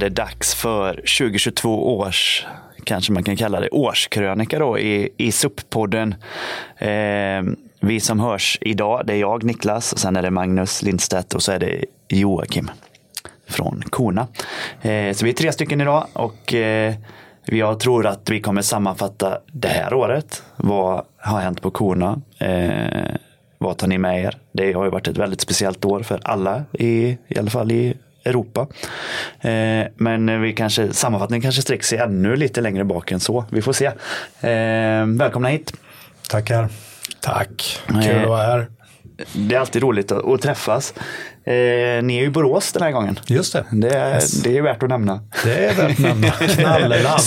[0.00, 2.46] det dags för 2022 års,
[2.84, 6.14] kanske man kan kalla det, årskrönika då i, i SUP-podden.
[6.78, 11.34] Eh, vi som hörs idag, det är jag, Niklas, och sen är det Magnus Lindstedt
[11.34, 12.70] och så är det Joakim
[13.48, 14.26] från Kona.
[14.82, 16.94] Eh, så vi är tre stycken idag och eh,
[17.44, 20.42] jag tror att vi kommer sammanfatta det här året.
[20.56, 22.20] Vad har hänt på Kona?
[22.38, 23.14] Eh,
[23.58, 24.38] vad tar ni med er?
[24.52, 27.96] Det har ju varit ett väldigt speciellt år för alla, i, i alla fall i
[28.24, 28.66] Europa.
[29.40, 33.44] Eh, men vi kanske, sammanfattningen kanske sträcker sig ännu lite längre bak än så.
[33.50, 33.86] Vi får se.
[34.40, 35.72] Eh, välkomna hit.
[36.28, 36.68] Tackar.
[37.20, 38.66] Tack, kul att vara här.
[39.32, 40.94] Det är alltid roligt att, träffas.
[41.44, 41.52] Eh,
[42.02, 43.18] ni är ju i Borås den här gången.
[43.26, 43.64] Just det.
[43.70, 44.32] Det är, yes.
[44.42, 45.20] det är värt att nämna.
[45.44, 46.30] Det är värt att nämna.
[46.48, 47.20] Knalleland.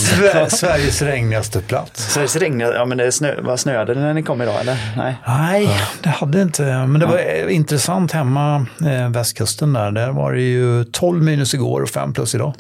[0.51, 2.13] Sveriges regnigaste plats.
[2.13, 4.93] Sveriges regnigaste, ja men det snö, var snöade det när ni kom idag eller?
[4.97, 5.69] Nej, Nej
[6.01, 6.63] det hade inte.
[6.63, 7.49] Men det var ja.
[7.49, 9.91] intressant hemma eh, västkusten där.
[9.91, 12.53] Där var det ju 12 minus igår och 5 plus idag.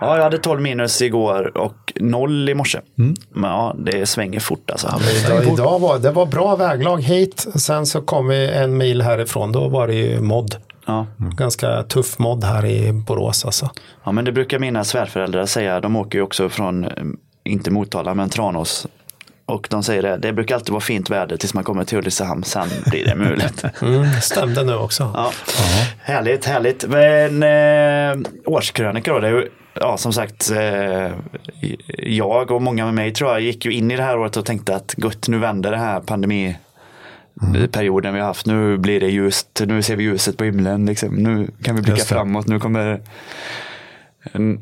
[0.00, 2.80] Ja, jag hade 12 minus igår och 0 i morse.
[2.98, 3.14] Mm.
[3.30, 4.88] Men ja, det svänger fort alltså.
[4.92, 7.46] Ja, idag, idag var, det var bra väglag hit.
[7.54, 9.52] Sen så kom vi en mil härifrån.
[9.52, 10.56] Då var det ju modd.
[10.86, 11.06] Ja.
[11.18, 13.70] Ganska tuff modd här i Borås alltså.
[14.04, 15.80] Ja, men det brukar mina svärföräldrar säga.
[15.80, 16.86] De åker ju också från,
[17.44, 18.86] inte Motala, men Tranås.
[19.46, 22.44] Och de säger det, det brukar alltid vara fint väder tills man kommer till Ulricehamn,
[22.44, 23.64] sen blir det mulet.
[23.82, 25.10] Mm, stämde nu också.
[25.14, 25.32] Ja.
[25.98, 26.84] Härligt, härligt.
[26.88, 31.12] Men eh, årskrönika då, det är ju ja, som sagt, eh,
[31.98, 34.44] jag och många med mig tror jag gick ju in i det här året och
[34.44, 38.14] tänkte att gott, nu vänder det här pandemiperioden mm.
[38.14, 38.46] vi har haft.
[38.46, 40.86] Nu blir det ljust, nu ser vi ljuset på himlen.
[40.86, 41.14] Liksom.
[41.14, 43.00] Nu kan vi blicka framåt, nu kommer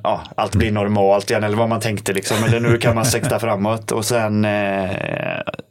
[0.03, 2.45] ja, allt blir normalt igen eller vad man tänkte liksom.
[2.45, 4.91] Eller nu kan man sikta framåt och sen eh,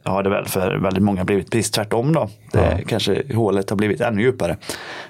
[0.04, 2.28] har det väl för väldigt många blivit precis tvärtom då.
[2.52, 2.78] Det, ja.
[2.86, 4.56] Kanske hålet har blivit ännu djupare.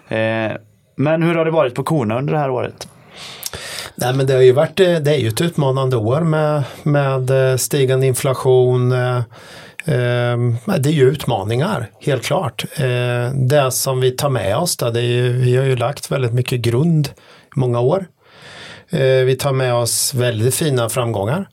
[0.08, 0.52] Eh,
[0.96, 2.88] men hur har det varit på korna under det här året?
[3.94, 7.50] Nej, men det, har ju varit, eh, det är ju ett utmanande år med, med
[7.50, 8.92] eh, stigande inflation.
[8.92, 9.22] Eh,
[9.84, 12.64] det är ju utmaningar, helt klart.
[13.34, 16.32] Det som vi tar med oss, då, det är ju, vi har ju lagt väldigt
[16.32, 17.06] mycket grund
[17.56, 18.06] i många år.
[19.26, 21.48] Vi tar med oss väldigt fina framgångar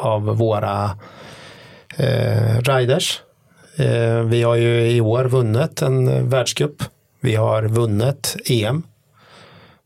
[0.00, 0.90] av våra
[2.60, 3.20] riders.
[4.24, 6.82] Vi har ju i år vunnit en världscup.
[7.20, 8.82] Vi har vunnit EM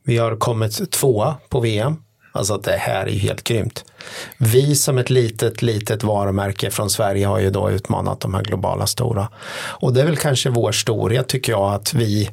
[0.04, 1.96] vi har kommit tvåa på VM.
[2.32, 3.84] Alltså det här är ju helt grymt.
[4.38, 8.86] Vi som ett litet, litet varumärke från Sverige har ju då utmanat de här globala
[8.86, 9.28] stora.
[9.54, 12.30] Och det är väl kanske vår storhet tycker jag att vi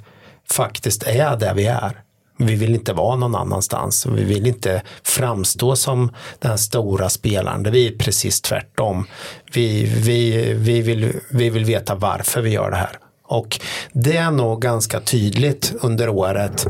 [0.51, 2.01] faktiskt är där vi är.
[2.39, 4.05] Vi vill inte vara någon annanstans.
[4.05, 7.71] Vi vill inte framstå som den stora spelaren.
[7.71, 9.05] Vi är precis tvärtom.
[9.53, 12.99] Vi, vi, vi, vill, vi vill veta varför vi gör det här.
[13.23, 13.59] Och
[13.93, 16.67] det är nog ganska tydligt under året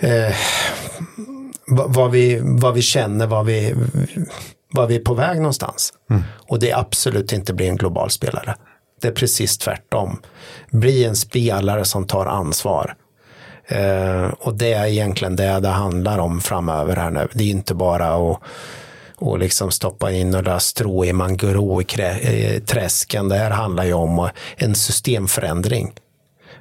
[0.00, 0.34] eh,
[1.66, 3.74] vad, vi, vad vi känner, vad vi,
[4.72, 5.92] vad vi är på väg någonstans.
[6.10, 6.22] Mm.
[6.48, 8.54] Och det är absolut inte bli en global spelare.
[9.00, 10.20] Det är precis tvärtom.
[10.70, 12.94] Bli en spelare som tar ansvar.
[13.66, 17.28] Eh, och det är egentligen det det handlar om framöver här nu.
[17.32, 18.40] Det är inte bara att
[19.16, 23.28] och liksom stoppa in några strå i mangrove-träsken.
[23.28, 25.92] Det här handlar ju om en systemförändring.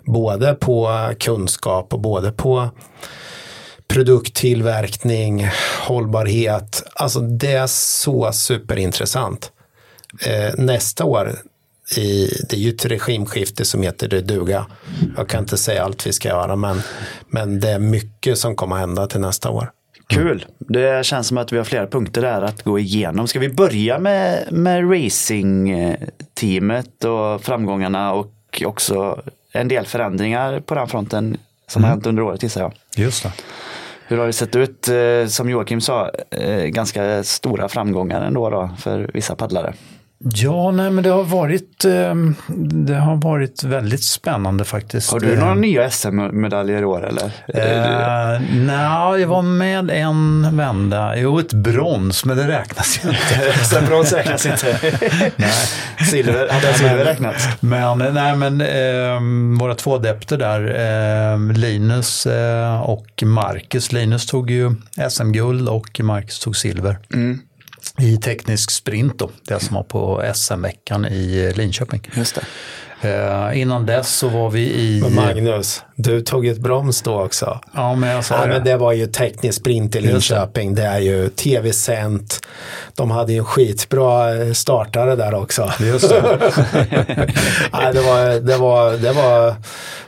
[0.06, 0.90] Både på
[1.20, 2.70] kunskap och både på
[3.94, 5.48] produkttillverkning,
[5.81, 6.84] hållbarhet.
[6.94, 9.52] Alltså det är så superintressant.
[10.26, 11.31] Eh, nästa år,
[11.98, 14.66] i, det är ju ett regimskifte som heter det duga.
[15.18, 16.82] Jag kan inte säga allt vi ska göra men,
[17.28, 19.72] men det är mycket som kommer att hända till nästa år.
[20.08, 20.46] Kul!
[20.58, 23.28] Det känns som att vi har flera punkter där att gå igenom.
[23.28, 30.88] Ska vi börja med, med racingteamet och framgångarna och också en del förändringar på den
[30.88, 31.90] fronten som mm.
[31.90, 32.73] har hänt under året gissar jag.
[32.96, 33.32] Just det.
[34.08, 38.70] Hur har det sett ut, eh, som Joakim sa, eh, ganska stora framgångar ändå då
[38.79, 39.73] för vissa paddlare?
[40.25, 42.35] Ja, nej, men det har varit, ehm,
[42.85, 45.11] det har varit väldigt spännande faktiskt.
[45.11, 47.25] Har du några ehm, nya SM-medaljer i år eller?
[47.25, 51.17] Uh, nej, jag var med en vända.
[51.17, 53.85] Jo, ett brons, men det räknas ju inte.
[53.87, 54.78] Brons räknas inte?
[55.35, 55.52] nej.
[56.09, 57.47] Silver, hade silver räknats?
[57.59, 60.61] Men, nej, men eh, våra två adepter där,
[61.34, 63.91] eh, Linus eh, och Marcus.
[63.91, 64.76] Linus tog ju
[65.09, 66.97] SM-guld och Marcus tog silver.
[67.14, 67.40] Mm
[67.99, 72.09] i teknisk sprint, då, det som var på SM-veckan i Linköping.
[72.16, 72.41] Just det.
[73.03, 75.01] Eh, innan dess så var vi i...
[75.01, 77.59] Men Magnus, du tog ett broms då också.
[77.73, 78.47] Ja, men jag sa ja, det.
[78.47, 80.75] Men det var ju teknisk sprint i Linköping.
[80.75, 80.81] Det.
[80.81, 82.47] det är ju tv-sänt.
[82.95, 85.72] de hade ju en skitbra eh, startare där också.
[85.79, 86.22] Just det.
[87.73, 89.55] Nej, det var, det var, det var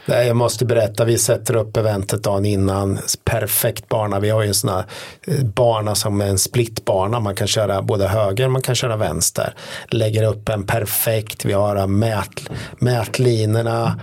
[0.05, 4.47] nej, jag måste berätta, vi sätter upp eventet dagen innan, perfekt bana, vi har ju
[4.47, 4.85] en sån här
[5.27, 9.53] eh, bana som är en splitbana, man kan köra både höger, man kan köra vänster,
[9.89, 12.49] lägger upp en perfekt, vi har mät,
[12.79, 13.99] mätlinorna,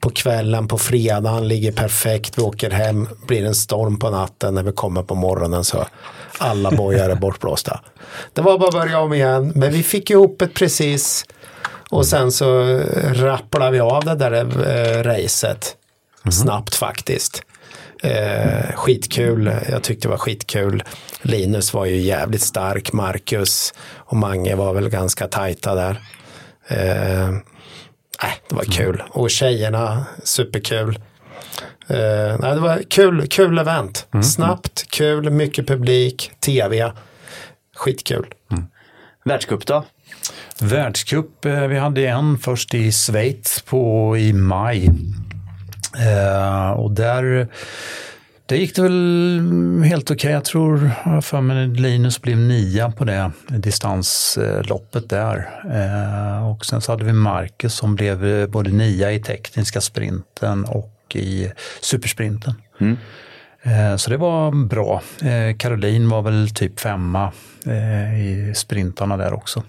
[0.00, 4.62] på kvällen, på fredagen, ligger perfekt, vi åker hem, blir en storm på natten, när
[4.62, 5.86] vi kommer på morgonen så
[6.38, 7.80] alla bojar är bortblåsta.
[8.32, 11.24] Det var bara att börja om igen, men vi fick ihop ett precis
[11.90, 15.76] och sen så rapplade vi av det där eh, racet
[16.30, 17.42] snabbt faktiskt.
[18.02, 20.82] Eh, skitkul, jag tyckte det var skitkul.
[21.22, 26.00] Linus var ju jävligt stark, Marcus och Mange var väl ganska tajta där.
[26.68, 27.30] Eh,
[28.22, 29.02] nej, det var kul.
[29.10, 30.98] Och tjejerna, superkul.
[31.88, 34.06] Eh, nej, det var kul, kul event.
[34.24, 36.92] Snabbt, kul, mycket publik, tv.
[37.76, 38.26] Skitkul.
[39.24, 39.84] Världscup då?
[40.60, 44.90] Världscup, eh, vi hade en först i Schweiz på, i maj.
[45.98, 47.48] Eh, och där,
[48.46, 50.32] där gick det väl helt okej.
[50.32, 55.48] Jag tror, jag för mig Linus blev nia på det distansloppet där.
[55.72, 60.64] Eh, och sen så hade vi Marcus som blev eh, både nia i tekniska sprinten
[60.64, 61.50] och i
[61.80, 62.54] supersprinten.
[63.62, 65.02] Eh, Så det var bra.
[65.22, 67.32] Eh, Caroline var väl typ femma
[67.66, 69.62] eh, i sprintarna där också.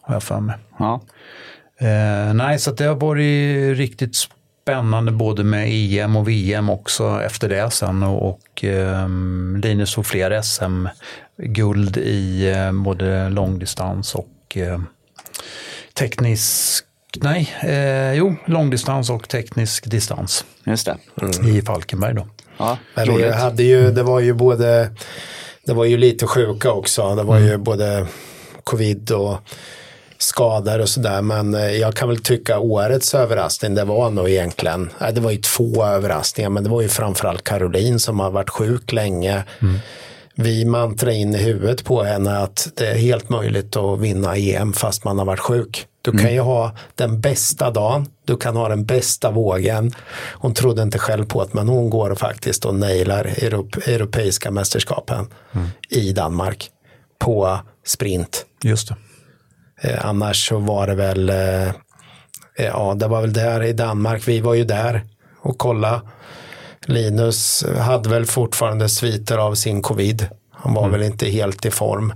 [0.00, 0.56] Har jag för mig.
[0.78, 1.00] Ja.
[1.80, 4.16] Eh, nej, så det har varit riktigt
[4.68, 8.02] spännande både med EM och VM också efter det sen.
[8.02, 9.08] Och, och eh,
[9.62, 14.80] Linus tog fler SM-guld i eh, både långdistans och eh,
[15.94, 16.84] teknisk,
[17.16, 20.96] nej, eh, jo, långdistans och teknisk distans Just det.
[21.48, 22.26] i Falkenberg då.
[22.58, 23.34] Ja, roligt.
[23.34, 24.90] hade ju, det var ju både,
[25.66, 27.14] det var ju lite sjuka också.
[27.14, 28.06] Det var ju både
[28.68, 29.36] covid och
[30.18, 31.22] skador och sådär.
[31.22, 35.30] Men eh, jag kan väl tycka årets överraskning, det var nog egentligen, nej, det var
[35.30, 39.44] ju två överraskningar, men det var ju framförallt Caroline som har varit sjuk länge.
[40.34, 44.72] Vi mantrade in i huvudet på henne att det är helt möjligt att vinna EM
[44.72, 45.86] fast man har varit sjuk.
[46.02, 49.92] Du kan ju ha den bästa dagen, du kan ha den bästa vågen.
[50.34, 55.26] Hon trodde inte själv på det, men hon går faktiskt och nailar Europ- europeiska mästerskapen
[55.90, 56.70] i Danmark
[57.18, 58.46] på sprint.
[58.62, 58.96] Just det.
[59.80, 61.72] Eh, annars så var det väl, eh, eh,
[62.56, 65.04] ja det var väl där i Danmark, vi var ju där
[65.40, 66.02] och kolla.
[66.86, 70.28] Linus hade väl fortfarande sviter av sin covid.
[70.50, 72.14] Han var väl inte helt i form.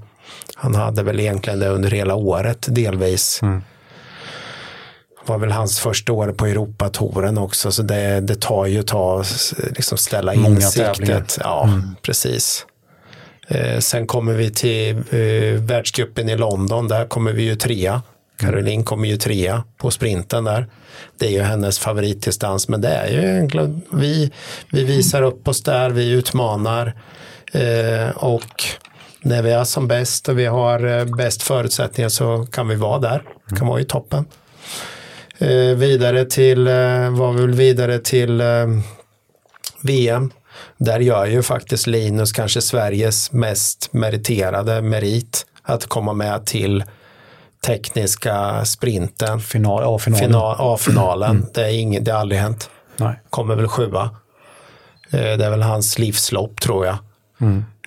[0.54, 3.40] Han hade väl egentligen det under hela året delvis.
[3.40, 9.52] Det var väl hans första år på Europatouren också, så det, det tar ju att
[9.76, 10.94] liksom ställa Många tävlingar.
[10.94, 11.38] siktet.
[11.40, 11.68] Ja,
[12.02, 12.66] precis.
[13.54, 18.02] Eh, sen kommer vi till eh, världscupen i London, där kommer vi ju trea.
[18.38, 20.66] Caroline kommer ju trea på sprinten där.
[21.18, 24.32] Det är ju hennes favoritdistans, men det är ju egentligen, vi,
[24.70, 26.94] vi visar upp oss där, vi utmanar
[27.52, 28.64] eh, och
[29.22, 32.98] när vi är som bäst och vi har eh, bäst förutsättningar så kan vi vara
[32.98, 33.22] där,
[33.58, 34.24] kan vara i toppen.
[35.38, 38.66] Eh, vidare till, eh, var vi väl vidare till eh,
[39.82, 40.30] VM.
[40.76, 46.84] Där gör ju faktiskt Linus kanske Sveriges mest meriterade merit att komma med till
[47.66, 49.40] tekniska sprinten.
[49.40, 50.26] Final, ja, finalen.
[50.26, 51.46] Final, A-finalen.
[51.54, 52.70] Det, är inget, det har aldrig hänt.
[52.96, 53.20] Nej.
[53.30, 54.10] Kommer väl sjua.
[55.10, 56.96] Eh, Det är väl hans livslopp tror jag.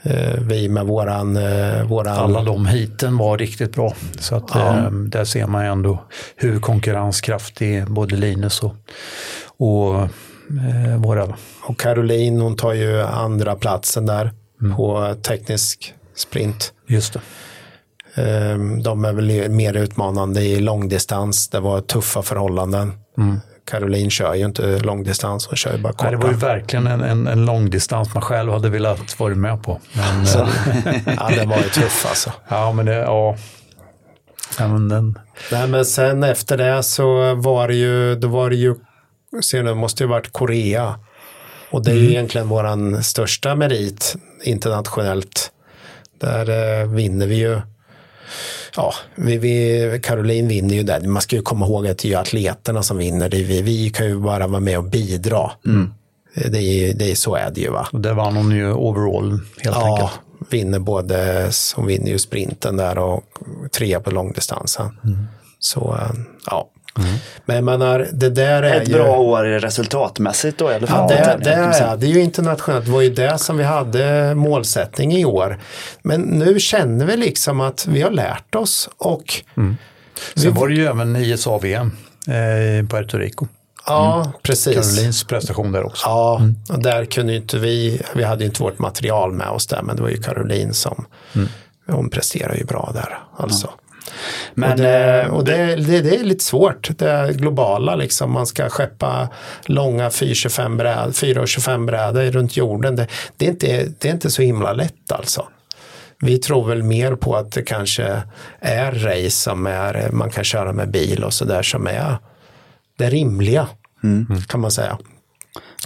[0.04, 3.94] Eh, Vi med våran, eh, våran Alla de hiten var riktigt bra.
[4.20, 6.04] Så att, eh, där ser man ändå
[6.36, 8.76] hur konkurrenskraftig både Linus och,
[9.58, 10.08] och
[10.50, 11.28] eh, våra
[11.64, 14.32] Och Caroline hon tar ju andra platsen där
[14.76, 16.74] på teknisk sprint.
[16.88, 17.22] Just det.
[18.22, 21.50] Ehm, De är väl mer utmanande i långdistans.
[21.50, 22.94] Det var tuffa förhållanden.
[23.72, 26.48] Caroline kör ju inte långdistans, hon kör ju bara Nej, det var ju korta.
[26.48, 29.80] verkligen en, en, en långdistans man själv hade velat vara med på.
[29.94, 30.50] Men, eh,
[31.20, 32.32] Ja, det var ju tuff alltså.
[32.48, 33.36] ja, men det, ja.
[34.60, 35.20] ja men den,
[35.52, 38.76] Nej, men sen efter det så var det ju, då var det ju,
[39.42, 41.00] ser måste ju varit Korea.
[41.72, 45.52] Och det är ju egentligen våran största merit internationellt.
[46.20, 47.62] Där eh, vinner vi ju.
[48.76, 51.02] Ja, vi, vi, Caroline vinner ju där.
[51.02, 53.30] Man ska ju komma ihåg att det är ju atleterna som vinner.
[53.30, 55.52] Det vi, vi kan ju bara vara med och bidra.
[56.36, 57.88] Eh, Det är, det är, så är det ju va.
[57.92, 60.52] och där vann hon ju overall helt Ja, enkelt.
[60.52, 63.24] vinner både, hon vinner ju sprinten där och
[63.72, 65.00] trea på långdistansen.
[65.60, 66.12] Så eh,
[66.96, 67.04] ja,
[67.46, 68.94] Men jag menar, det där är Ett ju...
[68.94, 71.12] bra år resultatmässigt då i alla fall.
[71.12, 74.36] Ja, det, det, är, det är ju internationellt, det var ju det som vi hade
[74.36, 75.60] målsättning i år.
[76.02, 79.44] Men nu känner vi liksom att vi har lärt oss och
[80.36, 81.92] Sen var det ju även ISA-VM
[82.28, 83.48] eh, i Puerto Rico.
[83.86, 84.76] ja, precis.
[84.76, 86.08] Karolins prestation där också.
[86.08, 89.96] Ja, och där kunde inte vi, vi hade inte vårt material med oss där, men
[89.96, 91.06] det var ju Caroline som,
[91.88, 93.70] hon presterar ju bra där alltså.
[94.54, 98.32] Men, och det, eh, och det, det, det är lite svårt, det globala liksom.
[98.32, 99.30] Man ska skeppa
[99.66, 102.96] långa 4,25 bräd, 4,25 brädor runt jorden.
[102.96, 103.08] Det,
[103.38, 105.46] det, är inte, det är inte så himla lätt alltså.
[106.20, 108.24] Vi tror väl mer på att det kanske
[108.60, 112.18] är race som är, man kan köra med bil och sådär som är
[112.98, 113.68] det rimliga
[114.48, 114.98] kan man säga.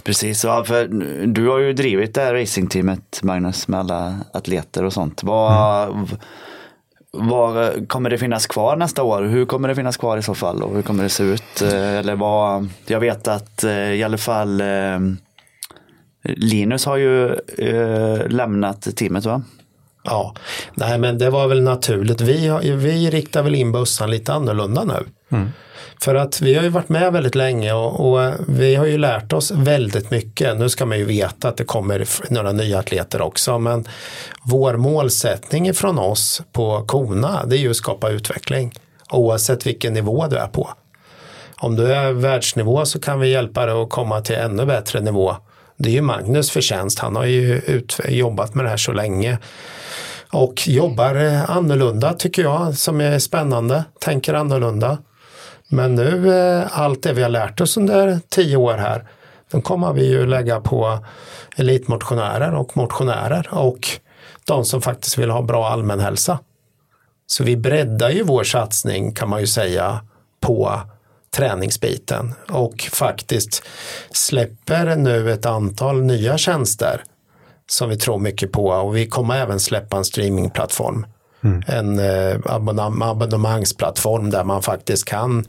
[0.04, 0.88] Precis, ja, för
[1.26, 5.22] du har ju drivit det här racingteamet Magnus med alla atleter och sånt.
[5.22, 6.18] Vad,
[7.12, 9.22] vad kommer det finnas kvar nästa år?
[9.22, 11.62] Hur kommer det finnas kvar i så fall och hur kommer det se ut?
[11.62, 14.98] Eh, Eller vad, jag vet att eh, i alla fall eh,
[16.24, 17.36] Linus har ju
[18.28, 19.42] lämnat teamet va?
[20.04, 20.34] Ja,
[20.74, 22.20] nej men det var väl naturligt.
[22.20, 25.06] Vi, har, vi riktar väl in bössan lite annorlunda nu.
[26.02, 28.98] För att vi har ju varit med väldigt länge och, och eh, vi har ju
[28.98, 30.58] lärt oss väldigt mycket.
[30.58, 33.88] Nu ska man ju veta att det kommer några nya atleter också, men
[34.42, 38.72] vår målsättning från oss på Kona, det är ju att skapa utveckling.
[39.10, 40.70] Oavsett vilken nivå du är på.
[41.56, 45.36] Om du är världsnivå så kan vi hjälpa dig att komma till ännu bättre nivå.
[45.76, 46.98] Det är ju Magnus förtjänst.
[46.98, 49.38] Han har ju ut, jobbat med det här så länge.
[50.32, 53.84] Och jobbar eh, annorlunda tycker jag, som är spännande.
[54.00, 54.98] Tänker annorlunda.
[55.72, 59.08] Men nu, eh, allt det vi har lärt oss under tio år här,
[59.50, 60.98] då kommer vi ju lägga på
[61.56, 63.88] elitmotionärer och motionärer och
[64.44, 66.38] de som faktiskt vill ha bra allmänhälsa.
[67.26, 70.00] Så vi breddar ju vår satsning kan man ju säga
[70.40, 70.80] på
[71.36, 73.62] träningsbiten och faktiskt
[74.10, 77.02] släpper nu ett antal nya tjänster
[77.66, 81.06] som vi tror mycket på och vi kommer även släppa en streamingplattform.
[81.66, 85.44] En eh, abonnem- abonnemangsplattform där man faktiskt kan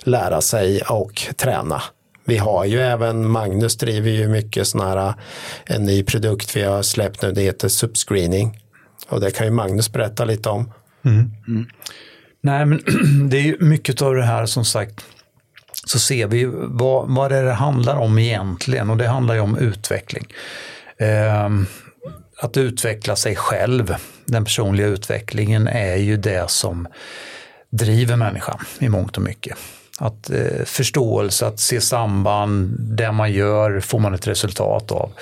[0.00, 1.82] lära sig och träna.
[2.24, 5.14] Vi har ju även, Magnus driver ju mycket sån här,
[5.64, 8.58] en ny produkt vi har släppt nu, det heter Subscreening.
[9.08, 10.72] Och det kan ju Magnus berätta lite om.
[12.42, 12.80] Nej, men
[13.28, 15.04] det är ju mycket av det här som sagt
[15.86, 19.34] så ser vi ju vad, vad det är det handlar om egentligen och det handlar
[19.34, 20.26] ju om utveckling.
[20.98, 21.66] Ehm,
[22.40, 23.94] att utveckla sig själv,
[24.26, 26.88] den personliga utvecklingen är ju det som
[27.70, 29.56] driver människan i mångt och mycket.
[29.98, 35.12] Att eh, förståelse, att se samband, det man gör får man ett resultat av.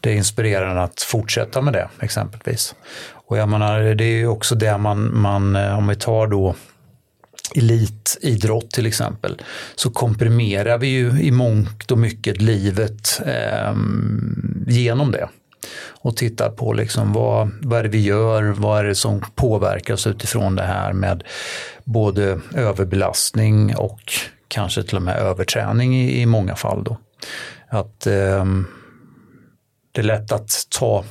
[0.00, 2.74] Det är inspirerande att fortsätta med det exempelvis.
[3.12, 6.54] Och jag menar, det är ju också det man, man eh, om vi tar då
[7.54, 9.42] elitidrott till exempel,
[9.74, 13.74] så komprimerar vi ju i mångt och mycket livet eh,
[14.66, 15.28] genom det.
[16.00, 20.06] Och tittar på liksom vad, vad är det vi gör, vad är det som påverkas
[20.06, 21.24] utifrån det här med
[21.84, 24.00] både överbelastning och
[24.48, 26.84] kanske till och med överträning i, i många fall.
[26.84, 26.96] Då.
[27.68, 28.66] Att ehm,
[29.92, 31.04] det är lätt att ta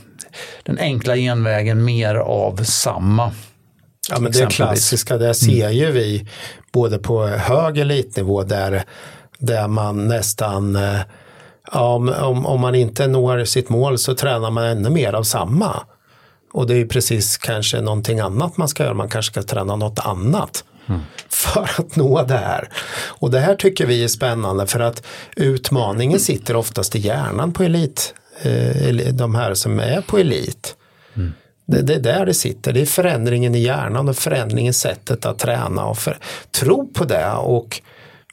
[0.63, 3.31] den enkla genvägen mer av samma.
[4.09, 6.27] Ja, men det klassiska, det ser ju vi
[6.71, 8.83] både på hög elitnivå där,
[9.39, 10.99] där man nästan, eh,
[11.71, 15.23] ja, om, om, om man inte når sitt mål så tränar man ännu mer av
[15.23, 15.83] samma.
[16.53, 19.99] Och det är precis kanske någonting annat man ska göra, man kanske ska träna något
[19.99, 20.63] annat
[21.29, 22.69] för att nå det här.
[23.07, 25.03] Och det här tycker vi är spännande för att
[25.35, 30.75] utmaningen sitter oftast i hjärnan på elit, eh, de här som är på elit.
[31.65, 35.25] Det, det är där det sitter, det är förändringen i hjärnan och förändringen i sättet
[35.25, 36.17] att träna och för,
[36.51, 37.81] tro på det och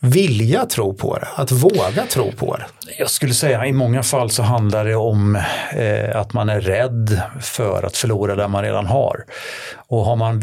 [0.01, 2.67] vilja tro på det, att våga tro på det.
[2.99, 5.37] Jag skulle säga i många fall så handlar det om
[5.77, 9.25] eh, att man är rädd för att förlora det man redan har.
[9.77, 10.43] Och har man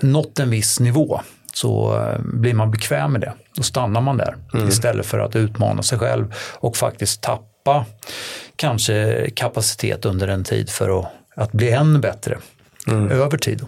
[0.00, 1.20] nått en viss nivå
[1.54, 3.32] så eh, blir man bekväm med det.
[3.56, 4.36] Då stannar man där
[4.68, 7.84] istället för att utmana sig själv och faktiskt tappa
[8.56, 12.38] kanske kapacitet under en tid för att, att bli ännu bättre
[13.10, 13.66] över tid.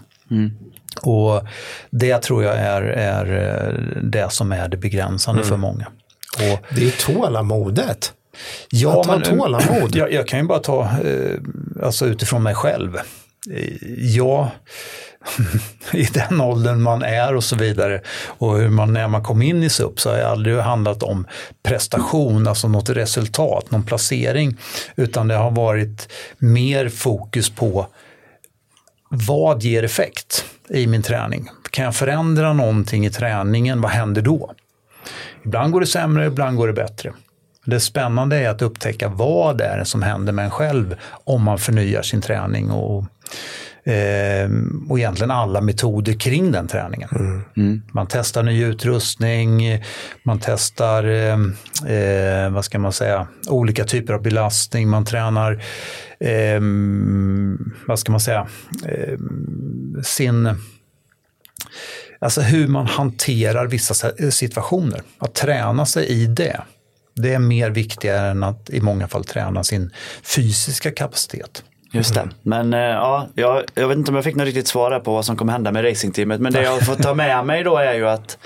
[1.01, 1.47] Och
[1.89, 3.25] det tror jag är, är
[3.65, 5.87] eh, det som är det begränsande för många.
[6.37, 8.13] Och Det är tålamodet.
[8.69, 9.95] Ja, Att ha tålamod.
[9.95, 11.39] Jag, jag kan ju bara ta eh,
[11.83, 12.95] alltså utifrån mig själv.
[12.95, 13.73] Eh,
[14.15, 14.47] Jag,
[15.93, 19.63] i den åldern man är och så vidare och hur man, när man kom in
[19.63, 21.27] i SUP så har det aldrig handlat om
[21.63, 24.57] prestation, alltså något resultat, någon placering,
[24.95, 27.87] utan det har varit mer fokus på
[29.09, 31.49] vad ger effekt i min träning?
[31.71, 33.81] Kan jag förändra någonting i träningen?
[33.81, 34.53] Vad händer då?
[35.45, 37.13] Ibland går det sämre, ibland går det bättre.
[37.65, 41.59] Det spännande är att upptäcka vad det är som händer med en själv om man
[41.59, 43.05] förnyar sin träning och,
[44.89, 47.09] och egentligen alla metoder kring den träningen.
[47.15, 47.41] Mm.
[47.57, 47.81] Mm.
[47.91, 49.83] Man testar ny utrustning,
[50.23, 55.63] man testar eh, eh, vad ska man säga, olika typer av belastning, man tränar
[56.19, 56.61] eh,
[57.87, 58.47] vad ska man säga,
[58.85, 59.17] eh,
[60.03, 60.55] sin
[62.21, 65.01] Alltså hur man hanterar vissa situationer.
[65.17, 66.61] Att träna sig i det.
[67.15, 69.91] Det är mer viktigare än att i många fall träna sin
[70.23, 71.63] fysiska kapacitet.
[71.91, 72.29] Just det.
[72.41, 75.25] Men äh, ja, jag, jag vet inte om jag fick något riktigt svar på vad
[75.25, 76.41] som kommer hända med racingteamet.
[76.41, 78.37] Men det jag får ta med mig då är ju att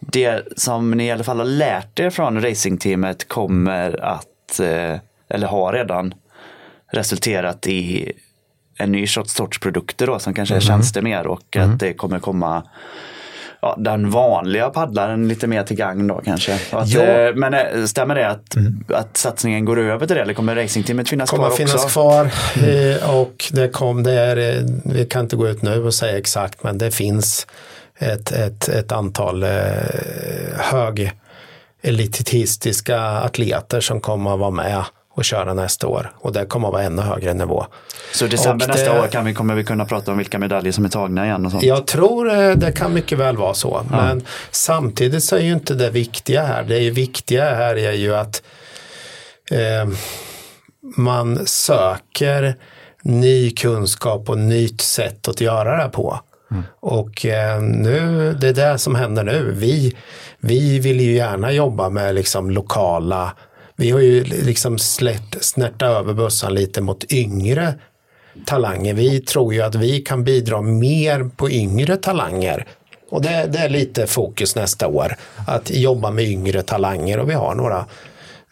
[0.00, 4.98] det som ni i alla fall har lärt er från racingteamet kommer att, äh,
[5.28, 6.14] eller har redan
[6.92, 8.12] resulterat i
[8.78, 10.66] en ny sorts produkter då som kanske är mm.
[10.66, 11.70] tjänster mer och mm.
[11.70, 12.62] att det kommer komma
[13.64, 16.58] ja, den vanliga paddlaren lite mer till gagn då kanske.
[16.70, 17.02] Att, ja.
[17.02, 18.84] Eh, men eh, stämmer det att, mm.
[18.88, 21.88] att satsningen går över till det eller kommer racingteamet finnas kommer kvar finnas också?
[21.88, 22.98] kvar mm.
[23.10, 26.78] och det kom, det är, vi kan inte gå ut nu och säga exakt men
[26.78, 27.46] det finns
[27.98, 29.50] ett, ett, ett antal eh,
[30.58, 31.12] hög
[31.82, 36.12] elitistiska atleter som kommer att vara med och köra nästa år.
[36.18, 37.66] Och det kommer att vara ännu högre nivå.
[38.12, 40.84] Så december nästa det, år kan vi, kommer vi kunna prata om vilka medaljer som
[40.84, 41.46] är tagna igen?
[41.46, 41.64] Och sånt.
[41.64, 43.86] Jag tror eh, det kan mycket väl vara så.
[43.90, 43.96] Ja.
[43.96, 46.64] Men samtidigt så är ju inte det viktiga här.
[46.64, 48.42] Det är ju viktiga här är ju att
[49.50, 49.88] eh,
[50.96, 52.54] man söker
[53.02, 56.20] ny kunskap och nytt sätt att göra det på.
[56.50, 56.62] Mm.
[56.80, 59.52] Och eh, nu, det är det som händer nu.
[59.56, 59.96] Vi,
[60.40, 63.32] vi vill ju gärna jobba med liksom lokala
[63.76, 67.74] vi har ju liksom slätt, snärtat över bössan lite mot yngre
[68.46, 68.94] talanger.
[68.94, 72.66] Vi tror ju att vi kan bidra mer på yngre talanger.
[73.10, 75.16] Och det, det är lite fokus nästa år.
[75.46, 77.86] Att jobba med yngre talanger och vi har några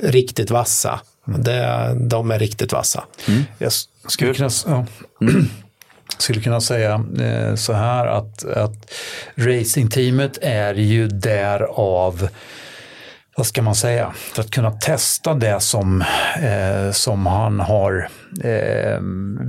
[0.03, 1.01] riktigt vassa.
[1.25, 3.05] Det, de är riktigt vassa.
[3.29, 3.43] Mm.
[3.59, 3.73] Jag
[4.07, 4.87] skulle kunna, ja.
[5.21, 5.49] mm.
[6.19, 8.93] skulle kunna säga eh, så här att, att
[9.35, 12.29] racingteamet är ju därav
[13.37, 16.05] vad ska man säga, för att kunna testa det som,
[16.43, 18.09] eh, som han har
[18.45, 19.01] eh,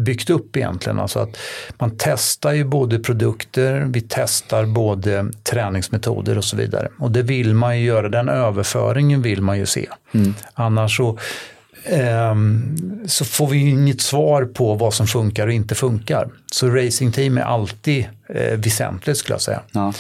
[0.06, 1.00] byggt upp egentligen.
[1.00, 1.38] Alltså att
[1.80, 6.88] man testar ju både produkter, vi testar både träningsmetoder och så vidare.
[7.00, 9.88] Och det vill man ju göra, den överföringen vill man ju se.
[10.14, 10.34] Mm.
[10.54, 11.18] Annars så,
[11.84, 12.36] eh,
[13.06, 16.30] så får vi inget svar på vad som funkar och inte funkar.
[16.52, 19.62] Så racingteam är alltid eh, väsentligt skulle jag säga.
[19.72, 19.94] Ja.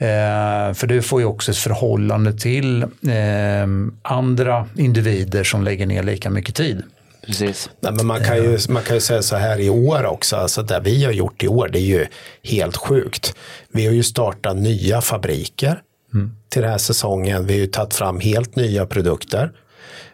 [0.00, 3.66] Eh, för det får ju också ett förhållande till eh,
[4.02, 6.82] andra individer som lägger ner lika mycket tid.
[7.26, 7.70] Precis.
[7.80, 10.62] Nej, men man, kan ju, man kan ju säga så här i år också, alltså
[10.62, 12.06] det vi har gjort i år det är ju
[12.42, 13.34] helt sjukt.
[13.72, 15.80] Vi har ju startat nya fabriker
[16.14, 16.30] mm.
[16.48, 17.46] till den här säsongen.
[17.46, 19.52] Vi har ju tagit fram helt nya produkter.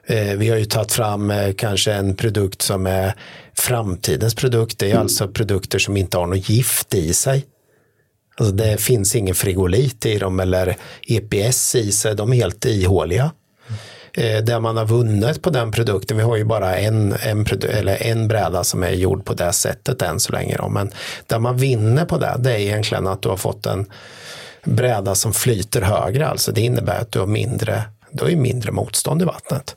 [0.06, 3.14] Eh, vi har ju tagit fram eh, kanske en produkt som är
[3.54, 4.78] framtidens produkt.
[4.78, 5.02] Det är mm.
[5.02, 7.44] alltså produkter som inte har något gift i sig.
[8.36, 10.76] Alltså det finns ingen frigolit i dem eller
[11.08, 13.30] EPS i sig, de är helt ihåliga.
[14.12, 18.02] Eh, det man har vunnit på den produkten, vi har ju bara en, en, eller
[18.02, 20.56] en bräda som är gjord på det sättet än så länge.
[20.56, 20.68] Då.
[20.68, 20.90] Men
[21.26, 23.86] där man vinner på det, det är egentligen att du har fått en
[24.64, 29.22] bräda som flyter högre, alltså det innebär att du har mindre, du har mindre motstånd
[29.22, 29.76] i vattnet.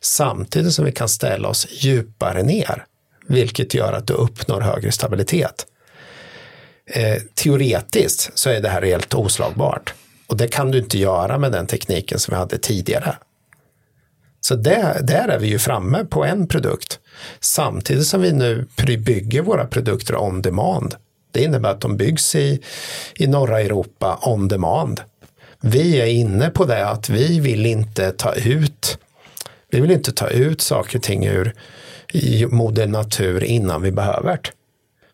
[0.00, 2.84] Samtidigt som vi kan ställa oss djupare ner,
[3.26, 5.66] vilket gör att du uppnår högre stabilitet.
[6.90, 9.94] Eh, teoretiskt så är det här helt oslagbart.
[10.26, 13.16] Och det kan du inte göra med den tekniken som vi hade tidigare.
[14.40, 16.98] Så där, där är vi ju framme på en produkt.
[17.40, 18.66] Samtidigt som vi nu
[18.98, 20.94] bygger våra produkter on demand.
[21.32, 22.62] Det innebär att de byggs i,
[23.14, 25.00] i norra Europa on demand.
[25.60, 28.98] Vi är inne på det att vi vill inte ta ut
[29.70, 31.54] vi vill inte ta ut saker och ting ur
[32.12, 34.50] i moder natur innan vi behöver det.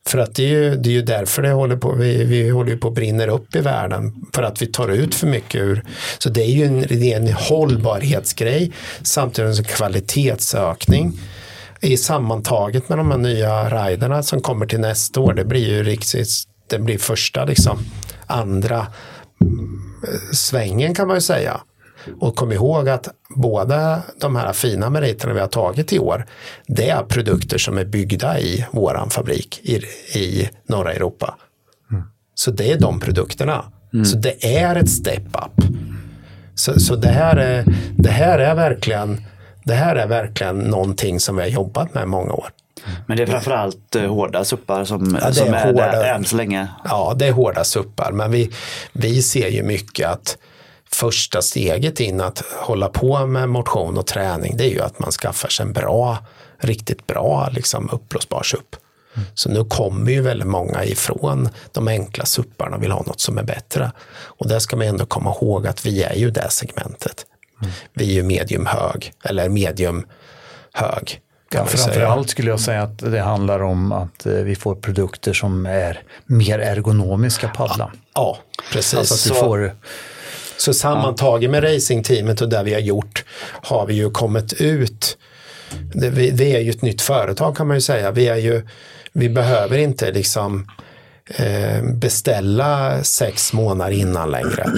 [0.06, 2.76] För att det är ju, det är ju därför det håller på, vi, vi håller
[2.76, 4.14] på att brinner upp i världen.
[4.34, 5.84] För att vi tar ut för mycket ur.
[6.18, 11.12] Så det är ju en, det är en hållbarhetsgrej samtidigt som kvalitetsökning.
[11.80, 15.82] I sammantaget med de här nya riderna som kommer till nästa år, det blir ju
[15.82, 16.28] riktigt,
[16.70, 17.78] det blir första liksom,
[18.26, 18.86] andra
[19.40, 19.80] mm,
[20.32, 21.60] svängen kan man ju säga.
[22.20, 26.26] Och kom ihåg att båda de här fina meriterna vi har tagit i år,
[26.66, 29.76] det är produkter som är byggda i våran fabrik i,
[30.18, 31.38] i norra Europa.
[31.90, 32.04] Mm.
[32.34, 33.64] Så det är de produkterna.
[33.92, 34.04] Mm.
[34.04, 35.64] Så det är ett step up.
[36.54, 37.64] Så, så det, här är,
[37.96, 39.20] det här är verkligen
[39.64, 42.48] det här är verkligen någonting som vi har jobbat med i många år.
[43.06, 46.36] Men det är framförallt eh, hårda suppar som, ja, som är, hårda, där än så
[46.36, 46.68] länge?
[46.84, 48.12] Ja, det är hårda suppar.
[48.12, 48.50] Men vi,
[48.92, 50.38] vi ser ju mycket att
[50.94, 55.10] första steget in att hålla på med motion och träning det är ju att man
[55.10, 56.18] skaffar sig en bra,
[56.58, 58.76] riktigt bra liksom uppblåsbar SUP.
[59.16, 59.28] Mm.
[59.34, 63.38] Så nu kommer ju väldigt många ifrån de enkla supparna och vill ha något som
[63.38, 63.92] är bättre.
[64.22, 67.26] Och där ska man ändå komma ihåg att vi är ju det segmentet.
[67.62, 67.72] Mm.
[67.92, 70.06] Vi är ju medium hög, eller medium
[70.72, 71.20] hög.
[71.50, 75.66] Ja, framförallt skulle jag säga att det handlar om att eh, vi får produkter som
[75.66, 77.90] är mer ergonomiska paddla.
[77.92, 78.38] Ja, ja
[78.72, 78.98] precis.
[78.98, 79.76] Alltså att du får
[80.56, 83.24] så sammantaget med racingteamet och det vi har gjort
[83.62, 85.18] har vi ju kommit ut.
[85.94, 88.10] Det, vi, vi, är ju ett nytt företag kan man ju säga.
[88.10, 88.62] Vi, är ju,
[89.12, 90.66] vi behöver inte liksom
[91.26, 94.72] eh, beställa sex månader innan längre.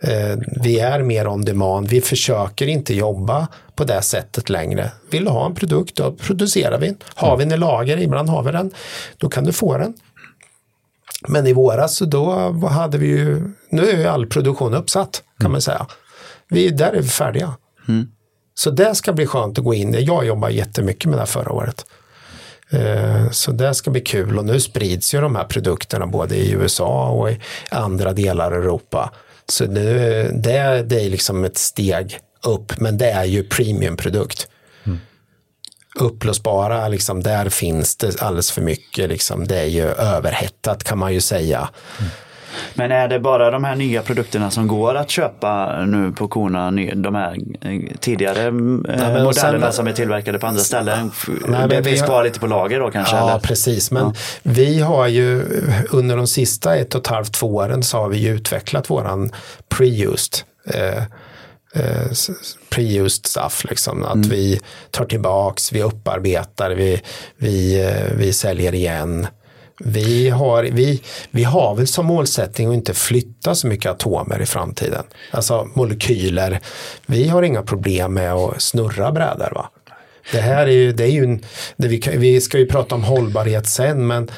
[0.00, 1.88] Eh, vi är mer on demand.
[1.88, 4.90] Vi försöker inte jobba på det sättet längre.
[5.10, 6.94] Vill du ha en produkt, då producerar vi.
[7.14, 8.70] Har vi den i lager, ibland har vi den,
[9.18, 9.94] då kan du få den.
[11.28, 15.52] Men i våras då hade vi ju, nu är ju all produktion uppsatt kan mm.
[15.52, 15.86] man säga.
[16.48, 17.54] Vi, där är vi färdiga.
[17.88, 18.08] Mm.
[18.54, 21.52] Så det ska bli skönt att gå in Jag jobbar jättemycket med det här förra
[21.52, 21.86] året.
[22.70, 26.52] Eh, så det ska bli kul och nu sprids ju de här produkterna både i
[26.52, 29.12] USA och i andra delar av Europa.
[29.48, 29.92] Så nu,
[30.34, 34.48] det, det är liksom ett steg upp men det är ju premiumprodukt
[35.94, 39.08] upplösbara, liksom, där finns det alldeles för mycket.
[39.08, 41.68] Liksom, det är ju överhettat kan man ju säga.
[41.98, 42.10] Mm.
[42.74, 46.70] Men är det bara de här nya produkterna som går att köpa nu på korna,
[46.94, 51.10] de här eh, tidigare eh, nej, modellerna sen, som är tillverkade på andra ställen?
[51.48, 53.16] Nej, det finns kvar lite på lager då kanske?
[53.16, 53.40] Ja, eller?
[53.40, 53.90] precis.
[53.90, 54.12] Men ja.
[54.42, 55.42] vi har ju
[55.90, 59.32] under de sista ett och ett halvt, två åren så har vi ju utvecklat våran
[59.68, 61.02] pre-used eh,
[61.74, 62.10] eh,
[62.70, 63.64] pre-used stuff.
[63.68, 64.04] Liksom.
[64.04, 64.28] Att mm.
[64.28, 67.02] vi tar tillbaks, vi upparbetar, vi,
[67.36, 69.26] vi, eh, vi säljer igen.
[69.84, 74.46] Vi har, vi, vi har väl som målsättning att inte flytta så mycket atomer i
[74.46, 75.04] framtiden.
[75.30, 76.60] Alltså molekyler.
[77.06, 79.52] Vi har inga problem med att snurra brädor.
[79.54, 79.70] Va?
[80.32, 81.44] Det här är ju, det är ju en,
[81.76, 84.30] det vi, vi ska ju prata om hållbarhet sen men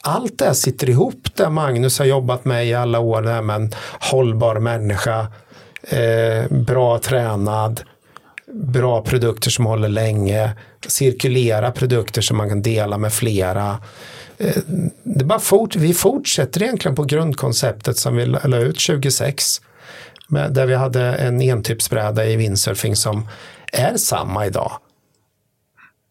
[0.00, 3.42] allt det här sitter ihop där Magnus har jobbat med i alla år, det här
[3.42, 5.26] med en hållbar människa,
[5.88, 7.82] eh, bra tränad,
[8.52, 10.52] bra produkter som håller länge,
[10.86, 13.78] cirkulera produkter som man kan dela med flera.
[14.38, 14.56] Eh,
[15.02, 19.60] det bara fort, vi fortsätter egentligen på grundkonceptet som vi la ut 26.
[20.28, 23.28] Med, där vi hade en entypsbräda i windsurfing som
[23.72, 24.72] är samma idag.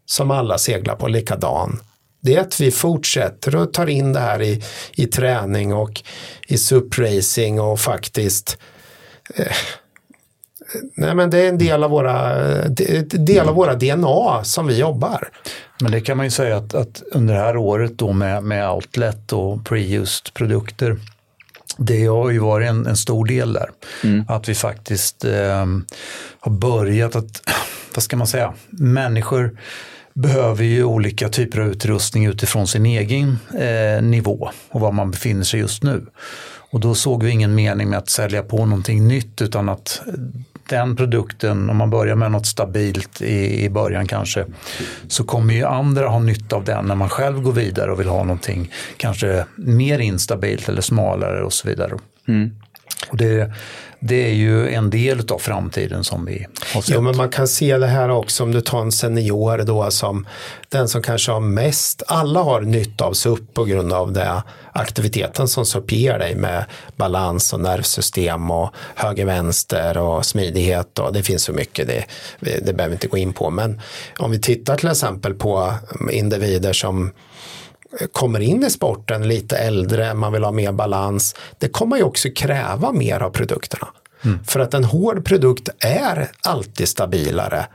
[0.06, 1.80] Som alla seglar på likadan.
[2.22, 4.64] Det är att vi fortsätter och tar in det här i,
[4.96, 6.02] i träning och
[6.48, 8.73] i supracing och faktiskt Eh,
[10.96, 12.36] nej men det är en del av våra,
[13.04, 15.30] del av våra DNA som vi jobbar.
[15.82, 18.70] Men det kan man ju säga att, att under det här året då med, med
[18.70, 20.98] outlet och pre-used produkter
[21.78, 23.70] det har ju varit en, en stor del där.
[24.04, 24.26] Mm.
[24.28, 25.66] Att vi faktiskt eh,
[26.40, 27.42] har börjat att,
[27.96, 29.58] vad ska man säga, människor
[30.14, 35.44] behöver ju olika typer av utrustning utifrån sin egen eh, nivå och var man befinner
[35.44, 36.06] sig just nu.
[36.74, 40.02] Och då såg vi ingen mening med att sälja på någonting nytt utan att
[40.70, 44.46] den produkten, om man börjar med något stabilt i, i början kanske,
[45.08, 48.08] så kommer ju andra ha nytta av den när man själv går vidare och vill
[48.08, 51.94] ha någonting kanske mer instabilt eller smalare och så vidare.
[52.28, 52.52] Mm.
[53.10, 53.52] Och det,
[54.00, 56.96] det är ju en del av framtiden som vi har sett.
[56.96, 60.28] Ja, men man kan se det här också om du tar en senior då som
[60.70, 65.48] den som kanske har mest, alla har nytta av SUP på grund av det aktiviteten
[65.48, 71.44] som SUP ger dig med balans och nervsystem och höger-vänster och smidighet och det finns
[71.44, 72.06] så mycket, det,
[72.40, 73.50] det behöver vi inte gå in på.
[73.50, 73.82] Men
[74.18, 75.74] om vi tittar till exempel på
[76.12, 77.12] individer som
[78.12, 81.36] kommer in i sporten lite äldre, man vill ha mer balans.
[81.60, 83.88] Det kommer ju också kräva mer av produkterna.
[84.26, 84.44] Mm.
[84.44, 87.66] För att en hård produkt är alltid stabilare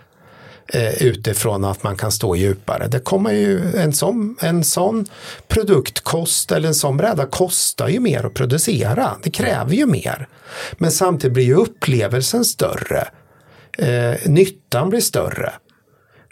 [0.72, 2.86] eh, utifrån att man kan stå djupare.
[2.86, 5.06] Det kommer ju en sån, en sån
[5.48, 9.16] produkt kost eller en sån bräda kostar ju mer att producera.
[9.22, 10.28] Det kräver ju mer.
[10.72, 13.08] Men samtidigt blir ju upplevelsen större.
[13.78, 15.52] Eh, nyttan blir större.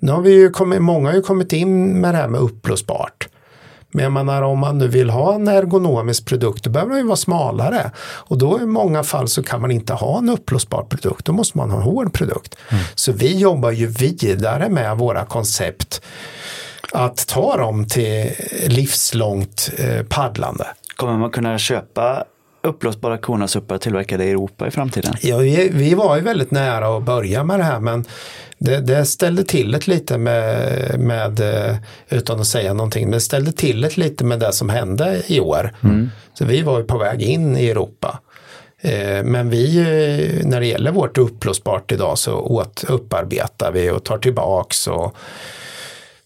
[0.01, 3.29] Nu har vi ju kommit, många har ju kommit in med det här med upplösbart.
[3.97, 7.07] Men jag menar om man nu vill ha en ergonomisk produkt då behöver den ju
[7.07, 7.91] vara smalare.
[7.99, 11.59] Och då i många fall så kan man inte ha en uppblåsbar produkt, då måste
[11.59, 12.57] man ha en hård produkt.
[12.69, 12.85] Mm.
[12.95, 16.03] Så vi jobbar ju vidare med våra koncept
[16.93, 18.31] att ta dem till
[18.67, 20.67] livslångt eh, paddlande.
[20.97, 22.25] Kommer man kunna köpa
[22.63, 25.15] uppblåsbara Kona-suppar tillverkade i Europa i framtiden?
[25.21, 28.05] Ja, vi, vi, var ju väldigt nära att börja med det här men
[28.59, 31.77] det, det ställde till det lite med, med, eh,
[32.09, 35.41] utan att säga någonting, men det ställde till det lite med det som hände i
[35.41, 35.75] år.
[35.85, 36.11] Mm.
[36.35, 38.21] Så vi var ju på väg in i Europa.
[38.81, 44.05] Eh, men vi, eh, när det gäller vårt uppblåsbart idag så åt, upparbetar vi och
[44.05, 45.17] tar tillbaks och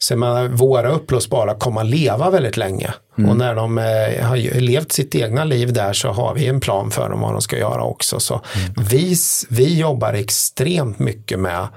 [0.02, 2.94] så man, våra uppblåsbara kommer att leva väldigt länge.
[3.18, 3.30] Mm.
[3.30, 6.90] Och när de eh, har levt sitt egna liv där så har vi en plan
[6.90, 8.20] för dem vad de ska göra också.
[8.20, 8.88] Så mm.
[8.88, 9.16] vi,
[9.48, 11.68] vi jobbar extremt mycket med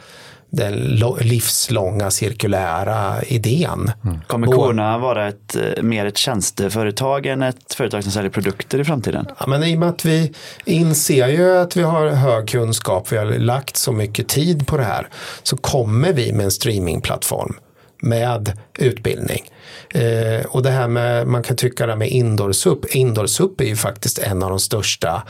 [0.50, 0.74] den
[1.20, 3.92] livslånga cirkulära idén.
[4.04, 4.20] Mm.
[4.28, 8.84] Kommer Kona vara ett, eh, mer ett tjänsteföretag än ett företag som säljer produkter i
[8.84, 9.26] framtiden?
[9.40, 10.34] Ja, men I och med att vi
[10.66, 14.84] inser ju att vi har hög kunskap, vi har lagt så mycket tid på det
[14.84, 15.08] här,
[15.44, 17.56] så kommer vi med en streamingplattform
[18.04, 19.52] med utbildning.
[19.90, 24.20] Eh, och det här med, man kan tycka det med Indorsup, Indorsup är ju faktiskt
[24.20, 25.24] en av de största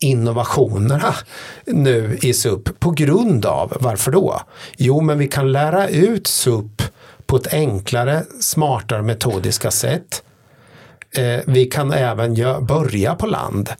[0.00, 1.14] innovationerna
[1.66, 4.40] nu i SUP på grund av, varför då?
[4.76, 6.82] Jo, men vi kan lära ut SUP
[7.26, 10.22] på ett enklare, smartare metodiska sätt.
[11.16, 12.34] Eh, vi kan även
[12.66, 13.70] börja på land,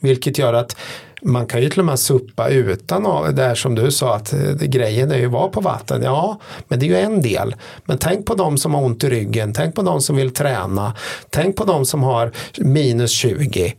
[0.00, 0.76] vilket gör att
[1.22, 4.52] man kan ju till och med suppa utan det här som du sa att eh,
[4.52, 6.02] grejen är ju att vara på vatten.
[6.02, 7.54] Ja, men det är ju en del.
[7.84, 10.94] Men tänk på de som har ont i ryggen, tänk på de som vill träna,
[11.30, 13.74] tänk på de som har minus 20.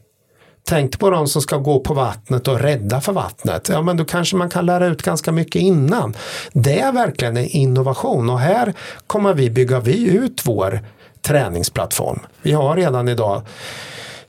[0.70, 3.70] Tänk på de som ska gå på vattnet och rädda för vattnet.
[3.70, 6.16] Ja, men då kanske man kan lära ut ganska mycket innan.
[6.54, 8.74] Det är verkligen en innovation och här
[9.08, 10.80] kommer vi bygga vi ut vår
[11.22, 12.20] träningsplattform.
[12.42, 13.42] Vi har redan idag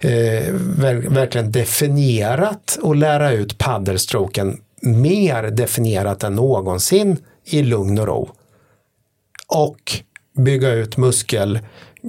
[0.00, 0.52] eh,
[1.08, 8.30] verkligen definierat och lära ut paddelstroken mer definierat än någonsin i lugn och ro.
[9.48, 9.92] Och
[10.36, 11.58] bygga ut muskel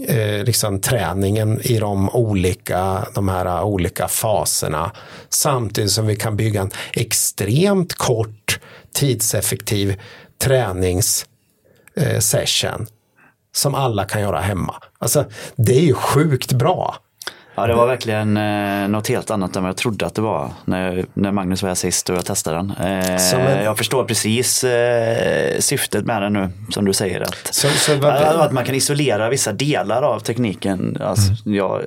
[0.08, 4.92] eh, liksom träningen i de olika, de här olika faserna
[5.30, 8.60] samtidigt som vi kan bygga en extremt kort
[8.94, 10.02] tidseffektiv
[10.38, 12.88] träningssession eh,
[13.56, 14.76] som alla kan göra hemma.
[15.00, 15.26] Alltså,
[15.56, 16.96] det är ju sjukt bra.
[17.56, 20.52] Ja, det var verkligen eh, något helt annat än vad jag trodde att det var
[20.66, 22.74] när, när Magnus var här sist och jag testade den.
[22.80, 23.64] Eh, en...
[23.64, 27.22] Jag förstår precis eh, syftet med den nu, som du säger.
[27.22, 28.14] Att, så, så vad...
[28.14, 30.98] att man kan isolera vissa delar av tekniken.
[31.02, 31.58] Alltså, mm.
[31.58, 31.82] jag,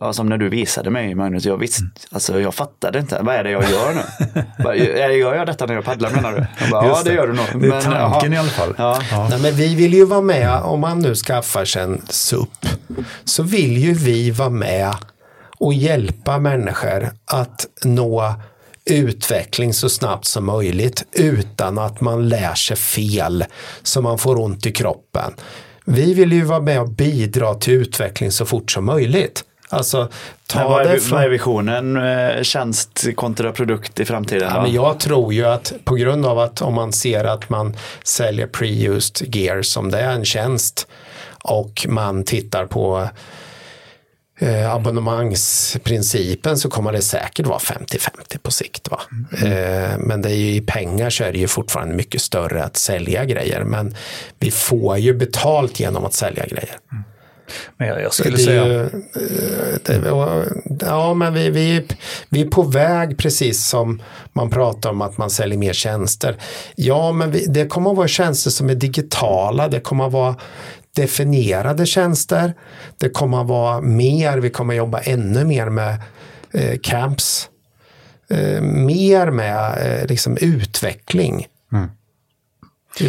[0.00, 1.92] ja, som när du visade mig Magnus, jag, visst, mm.
[2.10, 3.18] alltså, jag fattade inte.
[3.22, 5.12] Vad är det jag gör nu?
[5.18, 6.70] gör jag detta när jag paddlar menar du?
[6.70, 7.46] Bara, ja, det gör du nog.
[7.54, 8.38] Det är men, tanken ja.
[8.38, 8.74] i alla fall.
[8.78, 9.02] Ja.
[9.10, 9.26] Ja.
[9.30, 12.66] Nej, men vi vill ju vara med, om man nu skaffar sig en SUP,
[13.24, 14.94] så vill ju vi vara med
[15.58, 18.34] och hjälpa människor att nå
[18.84, 23.44] utveckling så snabbt som möjligt utan att man lär sig fel
[23.82, 25.32] så man får ont i kroppen.
[25.84, 29.44] Vi vill ju vara med och bidra till utveckling så fort som möjligt.
[29.68, 30.08] Alltså,
[30.46, 31.16] ta vad, är, från...
[31.16, 34.50] vad är visionen eh, tjänst kontra produkt i framtiden?
[34.54, 37.76] Ja, men jag tror ju att på grund av att om man ser att man
[38.02, 40.86] säljer pre-used gear som det är en tjänst
[41.42, 43.08] och man tittar på
[44.38, 48.90] eh, abonnemangsprincipen så kommer det säkert vara 50-50 på sikt.
[48.90, 49.00] Va?
[49.12, 49.52] Mm.
[49.52, 52.76] Eh, men det är ju, i pengar så är det ju fortfarande mycket större att
[52.76, 53.64] sälja grejer.
[53.64, 53.94] Men
[54.38, 56.78] vi får ju betalt genom att sälja grejer.
[56.92, 57.04] Mm.
[57.76, 58.66] Men jag, jag skulle säga...
[58.66, 58.88] Ju,
[59.84, 60.02] det,
[60.80, 61.86] ja, men vi, vi,
[62.28, 66.36] vi är på väg precis som man pratar om att man säljer mer tjänster.
[66.74, 69.68] Ja, men vi, det kommer att vara tjänster som är digitala.
[69.68, 70.36] Det kommer att vara
[70.96, 72.54] definierade tjänster.
[72.98, 76.00] Det kommer att vara mer, vi kommer att jobba ännu mer med
[76.52, 77.50] eh, camps.
[78.28, 81.46] Eh, mer med eh, liksom utveckling.
[81.72, 81.88] Mm.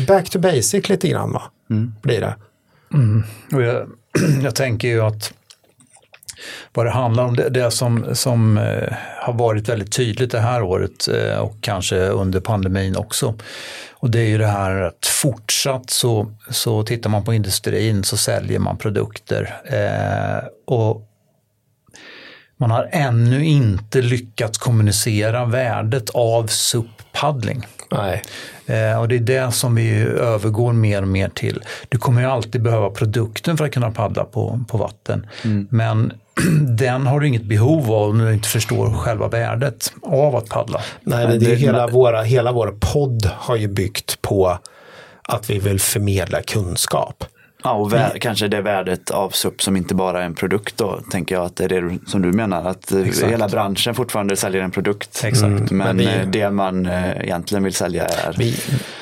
[0.08, 1.41] Back to basic lite grann va?
[1.69, 1.93] Mm.
[2.02, 2.36] Blir det.
[2.93, 3.23] Mm.
[3.54, 3.89] Och jag,
[4.43, 5.34] jag tänker ju att
[6.73, 10.62] vad det handlar om, det, det som, som eh, har varit väldigt tydligt det här
[10.62, 13.36] året eh, och kanske under pandemin också.
[14.00, 18.17] Och det är ju det här att fortsatt så, så tittar man på industrin så
[18.17, 19.56] säljer man produkter.
[19.65, 21.04] Eh, och
[22.60, 27.67] man har ännu inte lyckats kommunicera värdet av SUP-paddling.
[27.91, 28.21] Nej.
[28.65, 31.63] Eh, och det är det som vi övergår mer och mer till.
[31.89, 35.28] Du kommer ju alltid behöva produkten för att kunna paddla på, på vatten.
[35.43, 35.67] Mm.
[35.71, 36.13] Men
[36.78, 40.82] den har du inget behov av om du inte förstår själva värdet av att paddla.
[41.04, 44.58] Nej, men det är hela, våra, hela vår podd har ju byggt på
[45.23, 47.23] att vi vill förmedla kunskap.
[47.67, 48.19] Ja, och vär, mm.
[48.19, 51.56] kanske det värdet av SUP som inte bara är en produkt då, tänker jag att
[51.56, 53.32] det är det som du menar, att Exakt.
[53.32, 55.21] hela branschen fortfarande säljer en produkt.
[55.23, 55.43] Exakt.
[55.43, 58.36] Mm, men, men vi, eh, det man eh, egentligen vill sälja är...
[58.38, 58.56] Vi,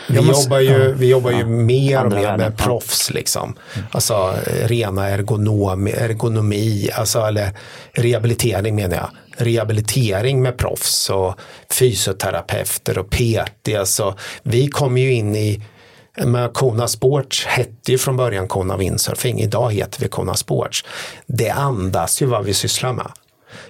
[0.07, 2.53] vi jobbar ju, vi jobbar ju ja, mer och mer med värden.
[2.57, 3.55] proffs, liksom.
[3.91, 7.49] Alltså rena ergonomi, ergonomi, alltså, eller
[7.93, 11.39] rehabilitering menar jag rehabilitering med proffs och
[11.79, 13.75] fysioterapeuter och PT.
[13.79, 15.61] Alltså, vi kommer ju in i
[16.17, 20.85] men Kona Sports hette ju från början Kona Windsurfing, idag heter vi Kona Sports.
[21.27, 23.11] Det andas ju vad vi sysslar med.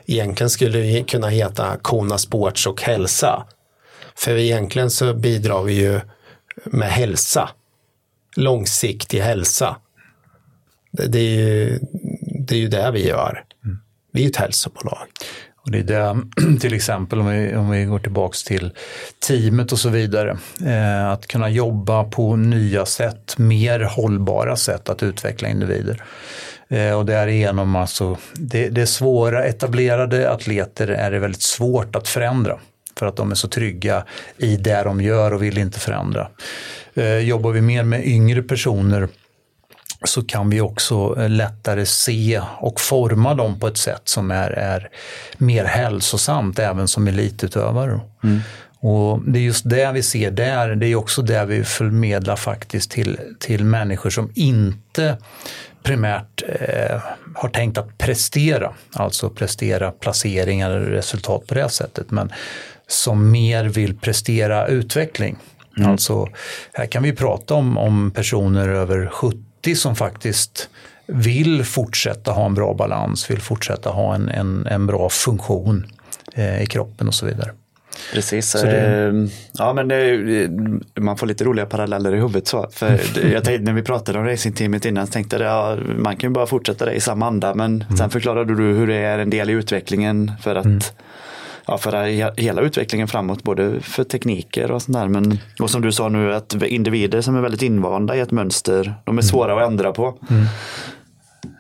[0.06, 3.48] Egentligen skulle det kunna heta Kona Sports och hälsa.
[4.16, 6.02] För egentligen så bidrar vi ju
[6.66, 7.50] med hälsa.
[8.36, 9.78] Långsiktig hälsa.
[10.92, 11.80] Det, det, är, ju,
[12.48, 13.44] det är ju det vi gör.
[14.12, 15.08] Vi är ett hälsobolag.
[15.66, 18.72] Och det är det, till exempel om vi, om vi går tillbaks till
[19.28, 20.38] teamet och så vidare.
[20.66, 26.04] Eh, att kunna jobba på nya sätt, mer hållbara sätt att utveckla individer.
[26.68, 32.60] Eh, och därigenom alltså, det, det svåra, etablerade atleter är det väldigt svårt att förändra.
[33.00, 34.04] För att de är så trygga
[34.38, 36.28] i det de gör och vill inte förändra.
[36.94, 39.08] Eh, jobbar vi mer med yngre personer
[40.06, 44.50] så kan vi också eh, lättare se och forma dem på ett sätt som är,
[44.50, 44.90] är
[45.38, 48.00] mer hälsosamt även som elitutövare.
[48.24, 48.40] Mm.
[48.80, 52.92] Och det är just det vi ser där, det är också det vi förmedlar faktiskt
[52.92, 55.18] till, till människor som inte
[55.84, 57.02] primärt eh,
[57.36, 62.32] har tänkt att prestera, alltså prestera placeringar eller resultat på det sättet, men
[62.88, 65.38] som mer vill prestera utveckling.
[65.78, 65.92] Mm.
[65.92, 66.28] Alltså,
[66.74, 69.38] här kan vi prata om, om personer över 70
[69.74, 70.70] som faktiskt
[71.08, 75.86] vill fortsätta ha en bra balans, vill fortsätta ha en, en, en bra funktion
[76.34, 77.52] eh, i kroppen och så vidare.
[78.14, 78.50] Precis.
[78.50, 78.80] Så det...
[78.80, 80.50] Ehm, ja, men det,
[81.02, 82.48] man får lite roliga paralleller i huvudet.
[82.48, 82.68] Så.
[82.72, 82.88] För
[83.34, 86.30] jag tänkte, när vi pratade om racingteamet innan så tänkte jag att ja, man kan
[86.30, 87.56] ju bara fortsätta det i samma anda.
[87.56, 87.98] Men mm.
[87.98, 90.80] sen förklarade du hur det är en del i utvecklingen för att mm
[91.68, 95.08] ja, för hela utvecklingen framåt, både för tekniker och sånt där.
[95.08, 98.84] Men, och som du sa nu, att individer som är väldigt invanda i ett mönster,
[98.84, 99.24] de är mm.
[99.24, 100.18] svåra att ändra på.
[100.30, 100.46] Mm.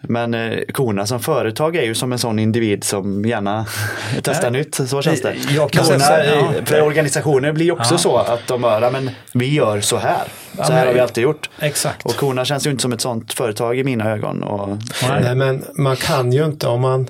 [0.02, 3.66] Men eh, Kona som företag är ju som en sån individ som gärna
[4.24, 4.62] testar Nej.
[4.62, 4.76] nytt.
[4.76, 5.36] Så känns det.
[5.50, 6.52] Jag kan Kona, säga, ja.
[6.66, 7.98] För organisationer blir också ja.
[7.98, 10.24] så att de bara, men vi gör så här.
[10.54, 11.50] Så ja, här har vi alltid gjort.
[11.60, 12.06] Exakt.
[12.06, 14.44] Och Kona känns ju inte som ett sånt företag i mina ögon.
[14.44, 14.78] Och,
[15.10, 17.08] Nej, men man kan ju inte om man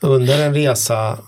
[0.00, 1.18] under en resa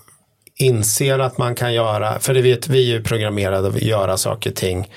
[0.61, 4.49] inser att man kan göra, för det vet vi är ju programmerade att göra saker
[4.49, 4.87] och ting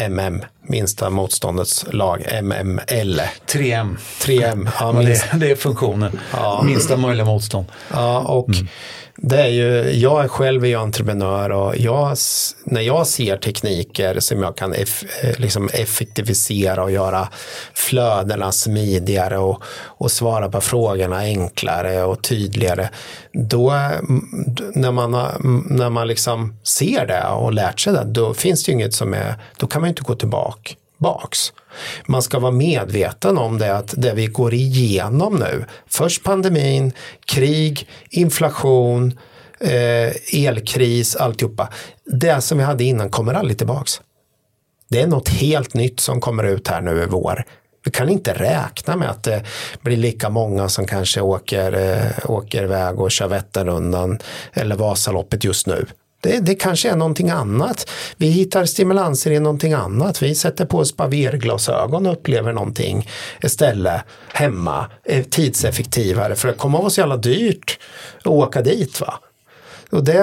[0.00, 3.20] MM, minsta motståndets lag, MML.
[3.46, 3.96] 3M.
[4.20, 5.26] 3M, ja, minst...
[5.32, 6.62] det, det, är funktionen, ja.
[6.66, 7.66] minsta möjliga motstånd.
[7.90, 8.66] Ja, och mm
[9.16, 12.16] det är ju, jag är själv är entreprenör och jag,
[12.64, 17.28] när jag ser tekniker som jag kan eff, eh, liksom effektivisera och göra
[17.74, 22.88] flödena smidigare och, och svara på frågorna enklare och tydligare.
[23.32, 23.70] Då,
[24.74, 25.10] när man,
[25.70, 29.14] när man liksom ser det och lärt sig det, då finns det ju inget som
[29.14, 31.52] är, då kan man inte gå tillbaka tillbaks.
[32.06, 36.92] Man ska vara medveten om det att det vi går igenom nu, först pandemin,
[37.26, 39.18] krig, inflation,
[39.60, 41.68] eh, elkris, alltihopa.
[42.04, 44.00] Det som vi hade innan kommer aldrig tillbaks.
[44.88, 47.44] Det är något helt nytt som kommer ut här nu i vår.
[47.84, 49.44] Vi kan inte räkna med att det
[49.80, 54.18] blir lika många som kanske åker, eh, åker iväg och kör Vätternrundan
[54.52, 55.86] eller Vasaloppet just nu.
[56.26, 57.90] Det, det kanske är någonting annat.
[58.16, 60.22] Vi hittar stimulanser i någonting annat.
[60.22, 63.08] Vi sätter på oss barberglasögon och upplever någonting
[63.42, 64.90] istället hemma.
[65.04, 67.78] Eh, tidseffektivare för det kommer att vara så jävla dyrt
[68.18, 69.00] att åka dit.
[69.00, 69.14] va.
[69.90, 70.14] Och det,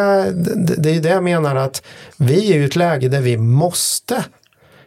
[0.56, 1.84] det, det är det jag menar att
[2.18, 4.24] vi är i ett läge där vi måste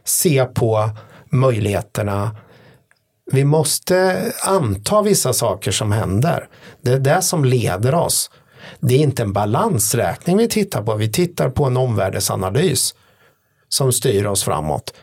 [0.05, 0.91] se på
[1.31, 2.37] möjligheterna
[3.33, 6.49] vi måste anta vissa saker som händer.
[6.83, 8.31] Det är det som leder oss.
[8.81, 12.95] Det är inte en balansräkning vi tittar på, vi tittar på en omvärldsanalys
[13.69, 14.95] som styr oss framåt.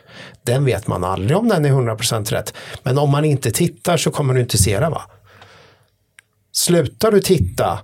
[0.42, 2.54] Den vet man aldrig om den är 100% rätt.
[2.82, 4.88] Men om man inte tittar så kommer du inte se det.
[4.88, 5.02] Va?
[6.52, 7.78] Slutar du titta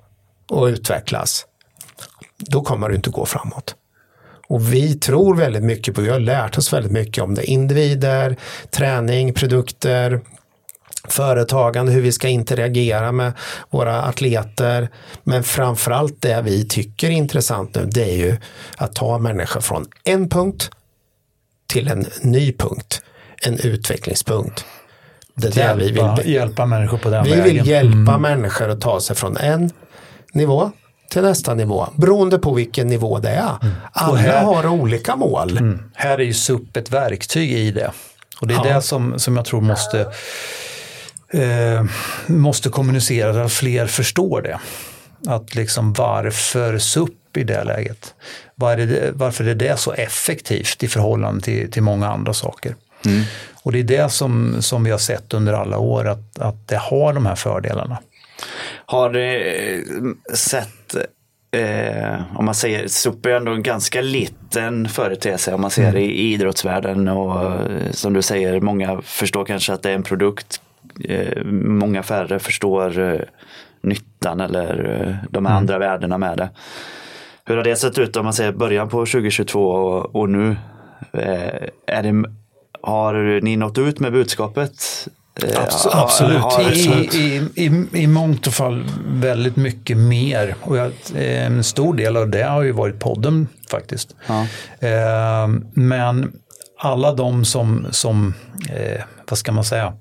[0.51, 1.47] och utvecklas,
[2.39, 3.75] då kommer du inte gå framåt.
[4.49, 7.45] Och vi tror väldigt mycket på, vi har lärt oss väldigt mycket om det.
[7.45, 8.37] Individer,
[8.71, 10.21] träning, produkter,
[11.13, 13.33] företagande, hur vi ska interagera med
[13.71, 14.89] våra atleter.
[15.25, 18.37] Men framförallt det vi tycker är intressant nu, det är ju
[18.77, 20.71] att ta människor från en punkt
[21.67, 23.03] till en ny punkt,
[23.43, 24.65] en utvecklingspunkt.
[25.35, 27.45] Det är där vi vill hjälpa människor på den Vi vägen.
[27.45, 28.23] vill hjälpa mm.
[28.23, 29.71] människor att ta sig från en
[30.33, 30.71] nivå
[31.11, 33.55] till nästa nivå beroende på vilken nivå det är.
[33.63, 33.75] Mm.
[33.93, 35.51] Alla här, har olika mål.
[35.51, 35.83] Mm.
[35.95, 37.93] Här är ju SUP ett verktyg i det.
[38.41, 38.75] Och det är ja.
[38.75, 40.07] det som, som jag tror måste
[41.33, 41.85] eh,
[42.27, 44.59] måste kommunicera att fler förstår det.
[45.27, 48.15] Att liksom varför SUP i det läget?
[48.55, 52.75] Var är det, varför är det så effektivt i förhållande till, till många andra saker?
[53.07, 53.23] Mm.
[53.63, 56.77] Och det är det som, som vi har sett under alla år, att, att det
[56.77, 57.99] har de här fördelarna.
[58.87, 60.97] Har du sett
[61.53, 65.95] Eh, om man säger, SUP är ändå en ganska liten företeelse om man ser mm.
[65.95, 70.03] det i idrottsvärlden och eh, som du säger, många förstår kanske att det är en
[70.03, 70.70] produkt Eh,
[71.53, 73.21] många färre förstår eh,
[73.83, 76.49] nyttan eller eh, de andra värdena med det.
[77.45, 80.57] Hur har det sett ut om man ser början på 2022 och, och nu?
[81.13, 82.25] Eh, är det,
[82.83, 84.73] har ni nått ut med budskapet?
[85.43, 87.15] Eh, Abs- har- absolut.
[87.15, 87.19] I,
[87.55, 90.55] i, i, I mångt och fall väldigt mycket mer.
[90.61, 94.17] Och jag, eh, en stor del av det har ju varit podden faktiskt.
[94.27, 94.47] Ja.
[94.89, 96.33] Eh, men
[96.81, 98.35] alla de som, som
[98.69, 99.93] eh, vad ska man säga,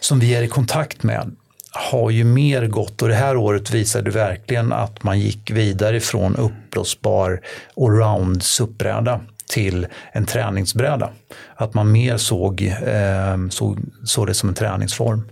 [0.00, 1.36] som vi är i kontakt med
[1.72, 6.36] har ju mer gått och det här året visade verkligen att man gick vidare från
[6.36, 7.40] uppblåsbar
[7.76, 11.10] allround suppbräda till en träningsbräda.
[11.56, 15.28] Att man mer såg, eh, såg, såg det som en träningsform.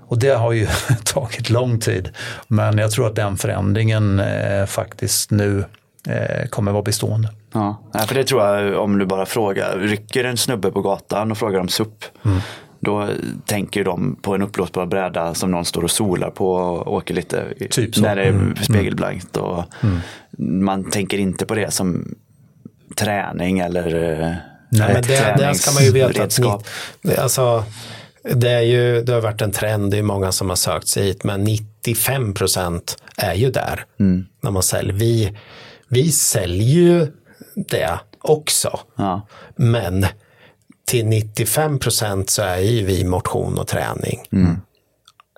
[0.00, 0.66] Och det har ju
[1.04, 2.08] tagit lång tid.
[2.48, 5.64] Men jag tror att den förändringen eh, faktiskt nu
[6.50, 7.28] kommer vara bestående.
[7.52, 11.38] Ja, för det tror jag om du bara frågar, rycker en snubbe på gatan och
[11.38, 12.04] frågar om SUP.
[12.80, 13.08] Då
[13.46, 17.44] tänker de på en uppblåsbar bräda som någon står och solar på och åker lite
[17.70, 18.56] Typ när det är Mm.
[18.56, 19.36] spegelblankt.
[19.36, 19.64] Och
[20.38, 22.14] Man tänker inte på det som
[22.96, 24.34] träning eller eh,
[24.72, 26.52] Nej, men det, det ska man ju veta att ni,
[27.02, 27.64] det, alltså,
[28.34, 31.02] det, är ju, det har varit en trend, det är många som har sökt sig
[31.04, 33.84] hit, men 95 procent är ju där
[34.40, 34.92] när man säljer.
[34.94, 35.36] Vi,
[35.90, 37.06] vi säljer ju
[37.68, 39.26] det också, Ja.
[39.56, 40.06] men
[40.86, 44.20] till 95 procent så är ju vi motion och träning.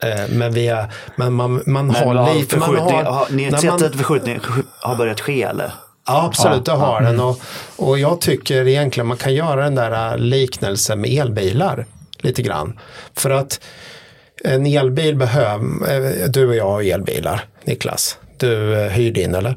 [0.03, 2.57] Eh, Men, vi är, men man, man Men har har lite...
[2.57, 4.40] Man har, har ni har sett man- att förskjutning
[4.80, 5.72] har börjat ske eller?
[6.07, 7.20] Ja, absolut, det har den.
[7.20, 7.40] Och,
[7.76, 11.86] och jag tycker egentligen man kan göra den där liknelsen med elbilar
[12.18, 12.78] lite grann.
[13.16, 13.61] För att
[14.44, 18.18] en elbil behöver, du och jag har elbilar, Niklas.
[18.36, 19.57] Du eh, hyr din eller?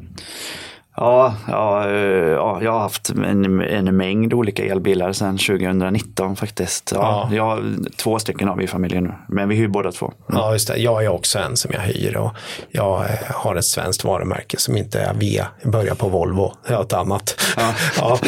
[0.98, 1.96] Ja, ja, eh,
[2.30, 6.92] ja, jag har haft en, en mängd olika elbilar sedan 2019 faktiskt.
[6.96, 7.36] Ja, Ja.
[7.36, 7.64] Jag har
[7.98, 10.14] två stycken av i familjen nu, men vi hyr båda två.
[10.28, 10.78] Ja, just det.
[10.78, 12.32] Jag är också en som jag hyr och
[12.70, 16.76] jag eh, har ett svenskt varumärke som inte är V, jag börjar på Volvo, jag
[16.76, 17.42] har ett annat.
[17.58, 17.74] Ja.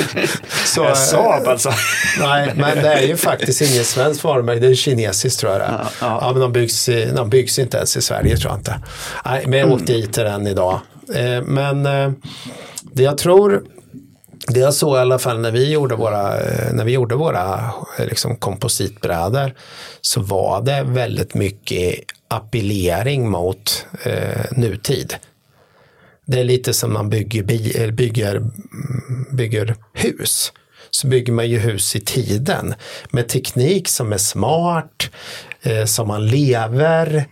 [0.66, 1.72] Så, Jag eh, Saab alltså.
[2.20, 5.66] Nej, men det är ju faktiskt inget svenskt varumärke, det är kinesiskt tror jag det
[5.66, 5.72] är.
[6.02, 8.76] Ja, Ja, men de byggs, i- de byggs inte ens i Sverige tror jag inte.
[9.26, 10.80] Nej, men jag åkte dit till den idag.
[11.16, 12.12] Eh, men eh,
[12.94, 13.64] det jag tror,
[14.48, 17.72] det jag såg i alla fall när vi gjorde våra, eh, när vi gjorde våra
[18.00, 19.54] liksom, kompositbrädor
[20.02, 21.96] så var det väldigt mycket
[22.28, 25.16] appellering mot eh, nutid.
[26.26, 28.54] Det är lite som man bygger, bi- bygger, mm,
[29.32, 30.52] bygger hus.
[30.90, 32.74] Så bygger man ju hus i tiden
[33.10, 35.10] med teknik som är smart,
[35.62, 37.26] eh, som man lever.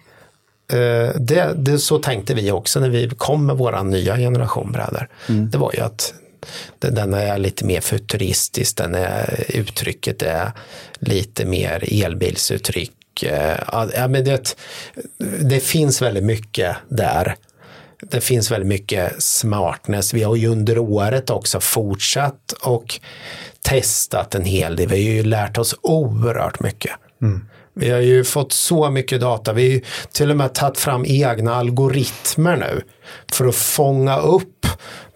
[0.68, 5.08] Eh, det, det, så tänkte vi också när vi kom med våra nya generation brädor.
[5.28, 6.14] Det var ju att
[6.80, 10.52] den, är lite mer futuristisk, den är, uttrycket är
[11.00, 13.24] lite mer elbilsuttryck.
[13.24, 14.56] Eh, ja, men det,
[15.40, 17.36] det finns väldigt mycket där
[18.02, 20.14] det finns väldigt mycket smartness.
[20.14, 23.00] Vi har ju under året också fortsatt och
[23.62, 24.88] testat en hel del.
[24.88, 26.92] Vi har ju lärt oss oerhört mycket.
[27.76, 29.54] Vi har ju fått så mycket data.
[29.54, 32.82] Vi har ju till och med tagit fram egna algoritmer nu
[33.32, 34.68] för att fånga upp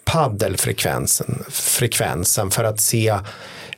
[0.06, 3.10] paddelfrekvensen frekvensen för att se.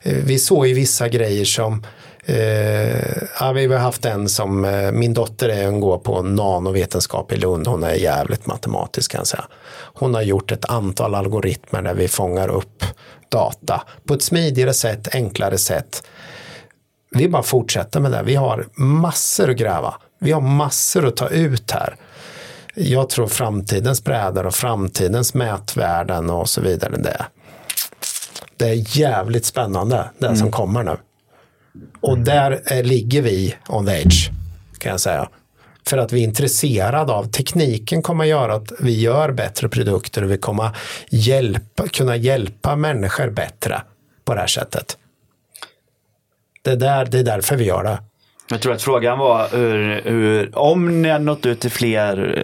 [0.01, 1.86] Eh, vi såg ju vissa grejer som
[2.29, 7.32] Uh, ja, vi har haft en som, uh, min dotter är, hon går på nanovetenskap
[7.32, 9.45] i Lund, hon är jävligt matematisk kan jag säga.
[9.93, 12.84] Hon har gjort ett antal algoritmer där vi fångar upp
[13.29, 16.03] data på ett smidigare sätt, enklare sätt.
[17.16, 21.30] Vi bara fortsätter med det, vi har massor att gräva, vi har massor att ta
[21.30, 21.95] ut här.
[22.76, 27.26] Jag tror framtidens brädor och framtidens mätvärden och så vidare, det,
[28.57, 30.97] det är jävligt spännande det som kommer nu.
[32.01, 34.30] Och där eh, ligger vi on the edge,
[34.78, 35.30] kan jag säga.
[35.88, 40.32] För att vi är intresserade av tekniken kommer göra att vi gör bättre produkter och
[40.32, 40.78] vi kommer
[41.09, 43.82] hjälpa, kunna hjälpa människor bättre
[44.26, 44.97] på det här sättet.
[46.62, 47.99] Det är, där, det är därför vi gör det.
[48.49, 52.38] Jag tror att frågan var hur, hur, om ni har nått ut till fler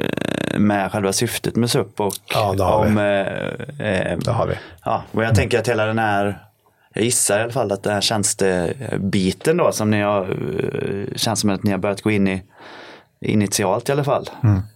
[0.54, 2.90] eh, med själva syftet med SUP och Ja, det har vi.
[2.92, 2.98] om...
[2.98, 4.54] Eh, eh, Det har vi.
[4.86, 6.38] Ja, och jag tänker att hela den här,
[6.94, 11.40] jag gissar i alla fall att den här tjänstebiten då som ni har, eh, känns
[11.40, 12.44] som att ni har börjat gå in i
[13.22, 14.30] initialt i alla fall.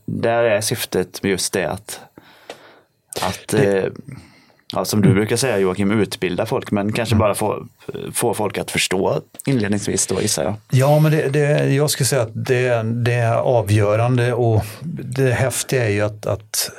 [0.06, 2.00] Där är syftet med just det att,
[3.22, 3.84] att eh,
[4.72, 7.68] ja, som du brukar säga Joakim, utbilda folk men kanske bara få,
[8.14, 10.56] få folk att förstå inledningsvis då gissar jag.
[10.72, 14.66] Ja, men det, det, jag skulle säga att det, det är avgörande och
[15.02, 16.72] det häftiga är ju att, att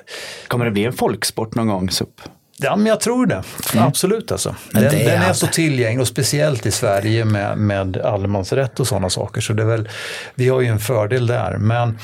[0.49, 2.21] Kommer det bli en folksport någon gång SUP?
[2.59, 3.43] Ja, men jag tror det.
[3.75, 3.87] Mm.
[3.87, 4.55] Absolut alltså.
[4.71, 9.41] Den, den är så tillgänglig och speciellt i Sverige med, med allemansrätt och sådana saker.
[9.41, 9.89] Så det är väl,
[10.35, 11.57] vi har ju en fördel där.
[11.59, 11.99] Men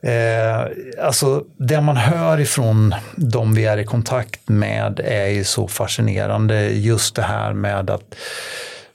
[0.00, 0.66] Eh,
[1.06, 6.68] alltså det man hör ifrån de vi är i kontakt med är ju så fascinerande.
[6.68, 8.14] Just det här med att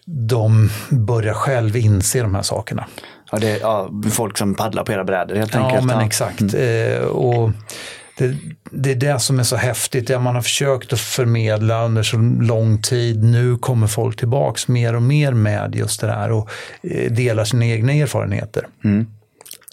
[0.05, 2.87] de börjar själv inse de här sakerna.
[3.31, 5.81] Ja, det är ja, folk som paddlar på era brädor helt enkelt.
[5.81, 6.41] Ja, men exakt.
[6.41, 6.93] Mm.
[6.93, 7.51] Eh, och
[8.17, 8.35] det,
[8.71, 12.17] det, är det som är så häftigt, det man har försökt att förmedla under så
[12.41, 13.23] lång tid.
[13.23, 16.49] Nu kommer folk tillbaks mer och mer med just det här och
[16.83, 18.67] eh, delar sina egna erfarenheter.
[18.83, 19.07] Mm.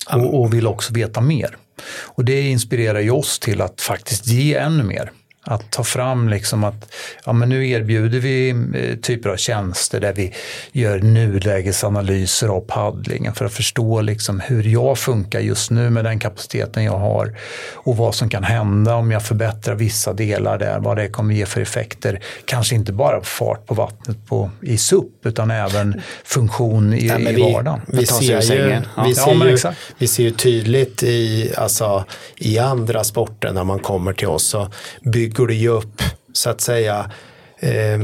[0.09, 1.57] Och, och, vill också veta mer.
[2.05, 5.12] Och det inspirerar ju oss till att faktiskt ge ännu mer.
[5.43, 6.93] Att ta fram liksom att
[7.24, 10.34] ja, men nu erbjuder vi eh, typer av tjänster där vi
[10.72, 16.18] gör nulägesanalyser av paddlingen för att förstå liksom hur jag funkar just nu med den
[16.18, 17.36] kapaciteten jag har
[17.74, 21.47] och vad som kan hända om jag förbättrar vissa delar där, vad det kommer ge
[21.47, 22.20] för effekter.
[22.45, 27.53] Kanske inte bara fart på vattnet på, i SUP utan även funktion i, Nej, i
[27.53, 27.80] vardagen.
[27.86, 29.05] Vi, vi, ser ju, ja.
[29.07, 32.05] vi, ser ju, vi ser ju tydligt i, alltså,
[32.36, 34.68] i andra sporter när man kommer till oss så
[35.03, 36.02] bygger bygger du ju upp
[36.32, 37.10] så att säga
[37.58, 37.98] eh,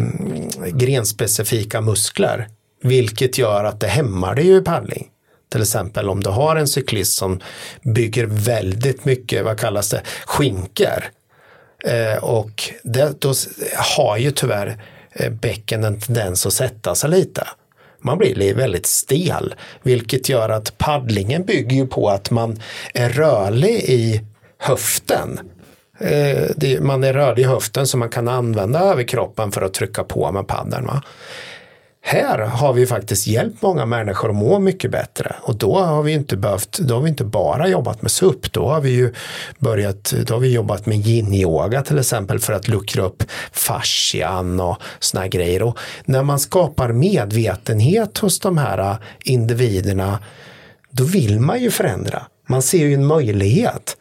[0.73, 2.49] grenspecifika muskler.
[2.83, 5.09] Vilket gör att det hämmar dig ju i paddling.
[5.53, 7.41] Till exempel om du har en cyklist som
[7.83, 11.11] bygger väldigt mycket, vad kallas det, skinker.
[11.85, 13.33] Eh, och det, då
[13.99, 17.47] har ju tyvärr eh, bäcken en tendens att sätta sig lite.
[18.01, 22.61] Man blir väldigt stel, vilket gör att paddlingen bygger ju på att man
[22.95, 24.21] är rörlig i
[24.59, 25.41] höften
[25.99, 30.05] Eh, det, man är rörd i höften så man kan använda överkroppen för att trycka
[30.05, 30.87] på med paddeln.
[30.87, 31.03] Va?
[32.09, 36.13] Här har vi faktiskt hjälpt många människor att må mycket bättre och då har vi
[36.13, 39.13] inte behövt, då har vi inte bara jobbat med SUP, då har vi ju
[39.59, 43.23] börjat, då har vi jobbat med yin-yoga till exempel för att luckra upp
[43.53, 45.63] fascian och såna grejer.
[45.63, 50.19] Och när man skapar medvetenhet hos de här individerna,
[50.91, 52.23] då vill man ju förändra.
[52.49, 53.97] Man ser ju en möjlighet.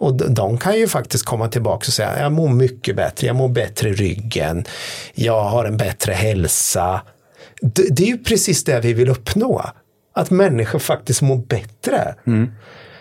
[0.00, 3.48] Och de kan ju faktiskt komma tillbaka och säga, jag mår mycket bättre, jag mår
[3.48, 4.64] bättre i ryggen,
[5.14, 7.02] jag har en bättre hälsa.
[7.60, 9.64] Det, är ju precis det vi vill uppnå.
[10.14, 12.14] Att människor faktiskt mår bättre.
[12.26, 12.50] Mm.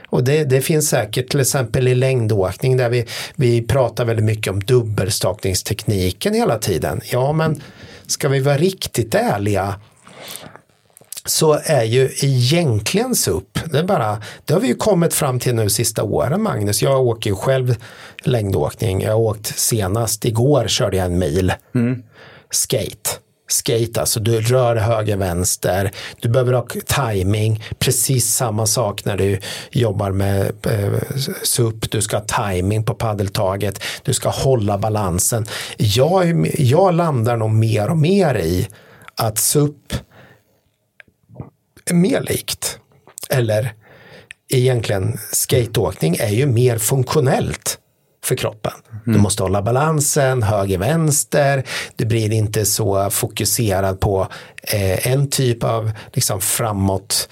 [0.10, 4.54] Och det, det, finns säkert till exempel i längdåkning där vi, vi pratar väldigt mycket
[4.54, 7.02] om dubbelstakningstekniken hela tiden.
[7.12, 7.62] Ja, men
[8.08, 9.76] ska vi vara riktigt ärliga
[11.30, 15.70] så är ju egentligen SUP, det, bara, det har vi ju kommit fram till nu
[15.70, 16.82] sista åren Magnus.
[16.82, 17.76] Jag åker ju själv
[18.24, 19.02] längdåkning.
[19.02, 21.54] Jag har åkt senast igår körde jag en mil.
[21.76, 22.04] Mm.
[22.50, 23.10] Skate.
[23.48, 29.40] Skate, alltså du rör höger vänster, du behöver ha timing, precis samma sak när du
[29.72, 35.46] jobbar med eh, SUP, du ska ha timing på paddeltaget, du ska hålla balansen.
[35.78, 38.68] Jag, jag landar nog mer och mer i
[39.16, 39.94] att SUP
[41.92, 42.80] mer likt.
[43.30, 43.74] Eller
[44.50, 47.78] egentligen skateåkning är ju mer funktionellt
[48.24, 48.72] för kroppen.
[48.92, 49.18] Mm.
[49.18, 51.64] Du måste hålla balansen, höger, vänster.
[51.96, 54.28] Du blir inte så fokuserad på
[54.64, 57.30] eh, en typ av liksom framåt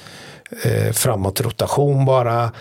[0.63, 2.51] eh, framåtrotation bara.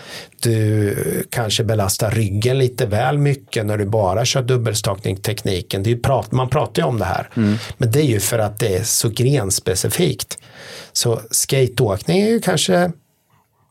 [0.41, 6.01] Du kanske belastar ryggen lite väl mycket när du bara kör dubbelstakning-tekniken.
[6.29, 7.29] man pratar ju om det här.
[7.35, 7.57] Mm.
[7.77, 10.37] Men det är ju för att det är så grenspecifikt.
[10.93, 12.91] Så skateåkning är ju kanske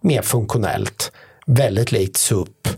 [0.00, 1.12] mer funktionellt,
[1.46, 2.68] väldigt likt SUP.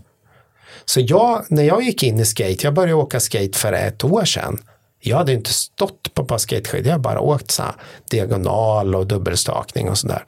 [0.85, 4.25] Så jag, när jag gick in i skate, jag började åka skate för ett år
[4.25, 4.57] sedan.
[5.01, 7.63] Jag hade inte stått på ett par skateskidor, jag bara åkt så
[8.09, 10.23] diagonal och dubbelstakning och sådär.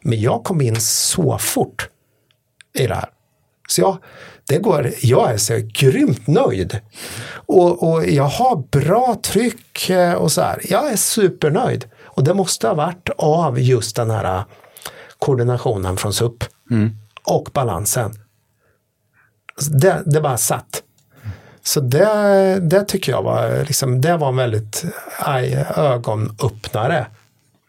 [0.00, 1.88] Men jag kom in så fort
[2.74, 3.08] i det här.
[3.68, 3.98] Så jag,
[4.48, 6.80] det går, jag är så grymt nöjd.
[7.34, 10.60] Och, och jag har bra tryck eh, och så här.
[10.64, 11.84] Jag är supernöjd.
[12.04, 14.44] Och det måste ha varit av just den här äh,
[15.18, 16.90] koordinationen från SUP mm.
[17.24, 18.14] och balansen.
[19.70, 20.82] Det, det bara satt.
[21.62, 24.84] Så det, det tycker jag var, liksom, det var en väldigt
[25.18, 27.06] aj, ögonöppnare.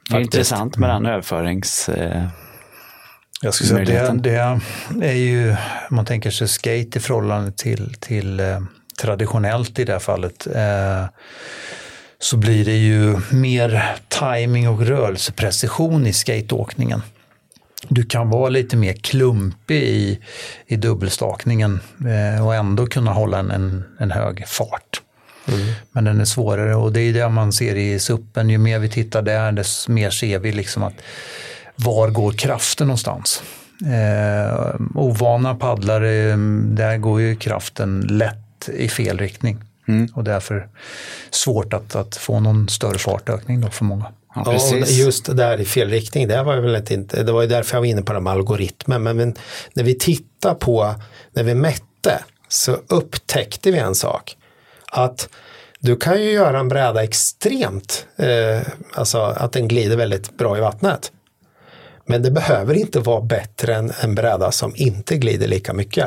[0.09, 1.89] Det är intressant med den överförings...
[1.89, 2.27] Eh,
[3.41, 5.51] jag skulle säga det, det är ju,
[5.89, 8.59] om man tänker sig skate i förhållande till, till eh,
[9.01, 10.47] traditionellt i det här fallet.
[10.47, 11.05] Eh,
[12.19, 17.01] så blir det ju mer timing och rörelseprecision i skateåkningen.
[17.87, 20.19] Du kan vara lite mer klumpig i,
[20.67, 25.01] i dubbelstakningen eh, och ändå kunna hålla en, en, en hög fart.
[25.47, 25.67] Mm.
[25.91, 28.49] Men den är svårare och det är det man ser i suppen.
[28.49, 30.93] Ju mer vi tittar där, desto mer ser vi liksom att
[31.75, 33.43] var går kraften någonstans?
[33.81, 39.57] Eh, ovana paddlare, där går ju kraften lätt i fel riktning.
[39.87, 40.07] Mm.
[40.13, 40.67] Och därför
[41.29, 44.05] svårt att, att få någon större fartökning då för många.
[44.35, 47.75] Ja, ja just där i fel riktning, det var väl inte, det var ju därför
[47.75, 49.03] jag var inne på de algoritmen.
[49.03, 49.35] Men, men
[49.73, 50.95] när vi tittar på,
[51.33, 54.37] när vi mätte, så upptäckte vi en sak.
[54.91, 55.29] Att
[55.79, 60.61] du kan ju göra en bräda extremt, eh, alltså att den glider väldigt bra i
[60.61, 61.11] vattnet.
[62.05, 66.05] Men det behöver inte vara bättre än en bräda som inte glider lika mycket.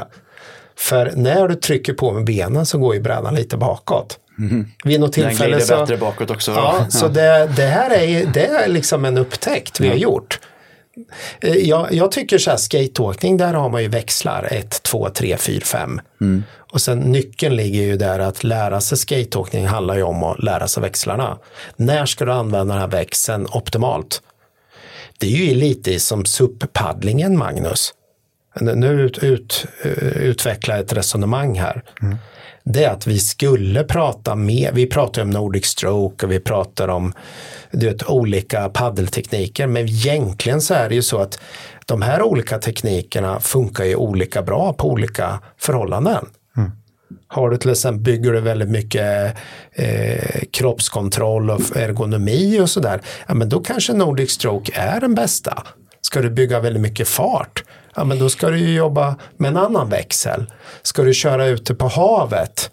[0.76, 4.18] För när du trycker på med benen så går ju brädan lite bakåt.
[4.38, 4.66] Mm.
[4.84, 6.50] Vid något tillfälle Den glider så, bättre bakåt också.
[6.50, 10.40] Ja, så det, det, här är, det är liksom en upptäckt vi har gjort.
[11.40, 15.36] Eh, jag, jag tycker så här skateåkning, där har man ju växlar 1, 2, 3,
[15.36, 16.00] 4, 5.
[16.72, 20.68] Och sen nyckeln ligger ju där att lära sig skateåkning handlar ju om att lära
[20.68, 21.38] sig växlarna.
[21.76, 24.22] När ska du använda den här växeln optimalt?
[25.18, 27.94] Det är ju lite som SUP-paddlingen Magnus.
[28.60, 31.82] Nu ut, ut, eh, utveckla ett resonemang här.
[32.02, 32.18] Mm.
[32.72, 36.88] Det är att vi skulle prata mer, vi pratar om Nordic stroke och vi pratar
[36.88, 37.12] om
[37.70, 39.66] du vet, olika paddeltekniker.
[39.66, 41.40] Men egentligen så är det ju så att
[41.86, 46.26] de här olika teknikerna funkar ju olika bra på olika förhållanden.
[46.56, 46.70] Mm.
[47.28, 49.36] Har du till exempel, bygger du väldigt mycket
[49.72, 55.62] eh, kroppskontroll och ergonomi och sådär, ja men då kanske Nordic stroke är den bästa.
[56.00, 57.64] Ska du bygga väldigt mycket fart,
[57.98, 60.46] ja men då ska du ju jobba med en annan växel.
[60.82, 62.70] Ska du köra ute på havet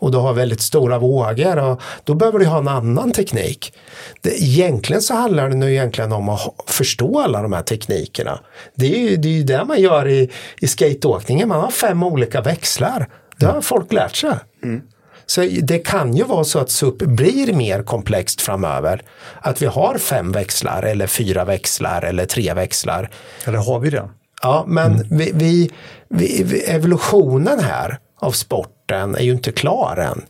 [0.00, 3.72] och du har väldigt stora vågor, och då behöver du ha en annan teknik.
[4.20, 8.40] Det, egentligen så handlar det nu egentligen om att förstå alla de här teknikerna.
[8.74, 12.40] Det är ju det, är det man gör i, i skateåkningen, man har fem olika
[12.40, 13.08] växlar.
[13.36, 14.34] Det har folk lärt sig.
[14.62, 14.82] Mm.
[15.26, 19.02] Så det kan ju vara så att SUP blir mer komplext framöver.
[19.40, 23.10] Att vi har fem växlar eller fyra växlar eller tre växlar.
[23.44, 24.08] Eller har vi det?
[24.42, 25.06] Ja, men mm.
[25.10, 25.70] vi, vi,
[26.08, 30.22] vi, evolutionen här av sporten är ju inte klar än.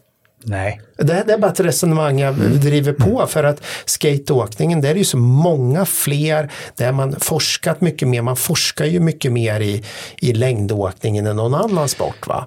[0.44, 0.80] Nej.
[0.96, 2.60] Det, det är bara ett resonemang jag mm.
[2.60, 3.28] driver på mm.
[3.28, 8.36] för att skateåkningen, där är ju så många fler, där man forskat mycket mer, man
[8.36, 9.84] forskar ju mycket mer i,
[10.20, 12.26] i längdåkningen än någon annan sport.
[12.26, 12.46] va.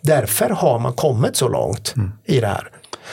[0.00, 2.12] Därför har man kommit så långt mm.
[2.24, 2.70] i det här.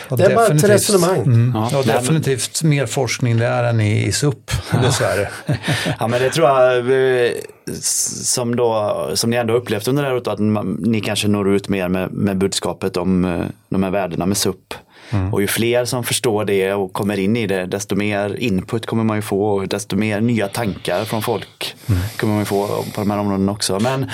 [0.09, 1.21] Och det är bara ett resonemang.
[1.21, 1.51] Mm.
[1.55, 4.77] Ja, ja, definitivt mer forskning där än i, i SUP, ja.
[4.79, 5.29] dessvärre.
[5.99, 7.31] ja, men det tror jag, eh,
[7.71, 10.39] som, då, som ni ändå upplevt under det här året, att
[10.79, 14.73] ni kanske når ut mer med, med budskapet om eh, de här värdena med SUP.
[15.09, 15.33] Mm.
[15.33, 19.03] Och ju fler som förstår det och kommer in i det, desto mer input kommer
[19.03, 22.01] man ju få och desto mer nya tankar från folk mm.
[22.17, 23.79] kommer man ju få på de här områdena också.
[23.79, 24.09] Men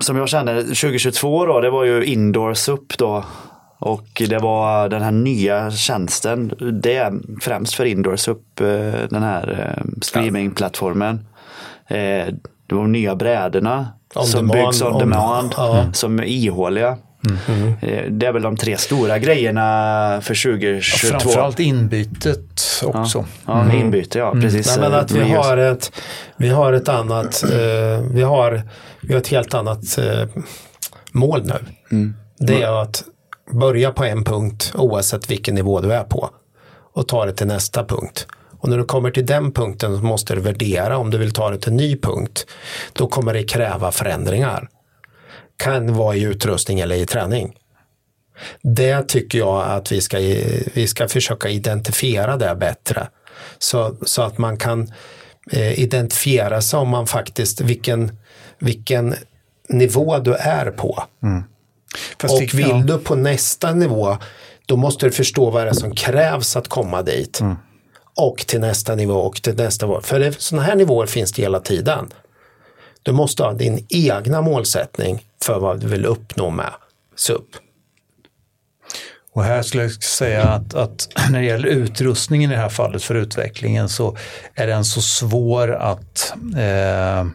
[0.00, 3.24] som jag kände 2022 då, det var ju indoor SUP då
[3.78, 6.52] och det var den här nya tjänsten,
[6.82, 8.66] det är främst för Indoors upp eh,
[9.10, 11.26] den här eh, streamingplattformen.
[11.88, 12.34] Eh,
[12.66, 16.98] de nya brädorna on som demand, byggs on demand, on, som är ihåliga.
[17.48, 18.18] Mm.
[18.18, 21.06] Det är väl de tre stora grejerna för 2022.
[21.06, 23.24] Ja, framförallt inbytet också.
[23.46, 24.42] Ja, ja inbyte, ja mm.
[24.42, 24.66] precis.
[24.66, 25.92] Nej, men att vi har ett,
[26.36, 28.62] vi har ett annat, eh, vi, har,
[29.00, 30.28] vi har ett helt annat eh,
[31.12, 31.58] mål nu.
[31.90, 32.14] Mm.
[32.38, 33.04] Det är att
[33.50, 36.30] börja på en punkt oavsett vilken nivå du är på
[36.92, 38.26] och ta det till nästa punkt.
[38.58, 41.50] Och när du kommer till den punkten så måste du värdera om du vill ta
[41.50, 42.46] det till en ny punkt.
[42.92, 44.68] Då kommer det kräva förändringar.
[45.56, 47.56] Kan vara i utrustning eller i träning.
[48.62, 50.18] Det tycker jag att vi ska,
[50.74, 53.08] vi ska försöka identifiera det bättre.
[53.58, 54.92] Så, så att man kan
[55.52, 58.18] eh, identifiera sig om man faktiskt, vilken,
[58.58, 59.14] vilken
[59.68, 61.04] nivå du är på.
[61.22, 61.42] Mm.
[62.20, 62.82] Fast och vill ja.
[62.86, 64.16] du på nästa nivå,
[64.66, 67.40] då måste du förstå vad det är som krävs att komma dit.
[67.40, 67.56] Mm.
[68.14, 70.00] Och till nästa nivå och till nästa nivå.
[70.00, 72.08] För sådana här nivåer finns det hela tiden.
[73.02, 76.72] Du måste ha din egna målsättning för vad du vill uppnå med
[77.16, 77.56] SUP.
[79.32, 83.02] Och här skulle jag säga att, att, när det gäller utrustningen i det här fallet
[83.02, 84.16] för utvecklingen så
[84.54, 87.26] är den så svår att eh,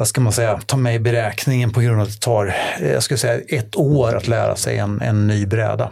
[0.00, 2.90] vad ska man säga, ta med i beräkningen på grund av att det tar, eh,
[2.92, 5.90] jag skulle säga ett år att lära sig en, en ny bräda.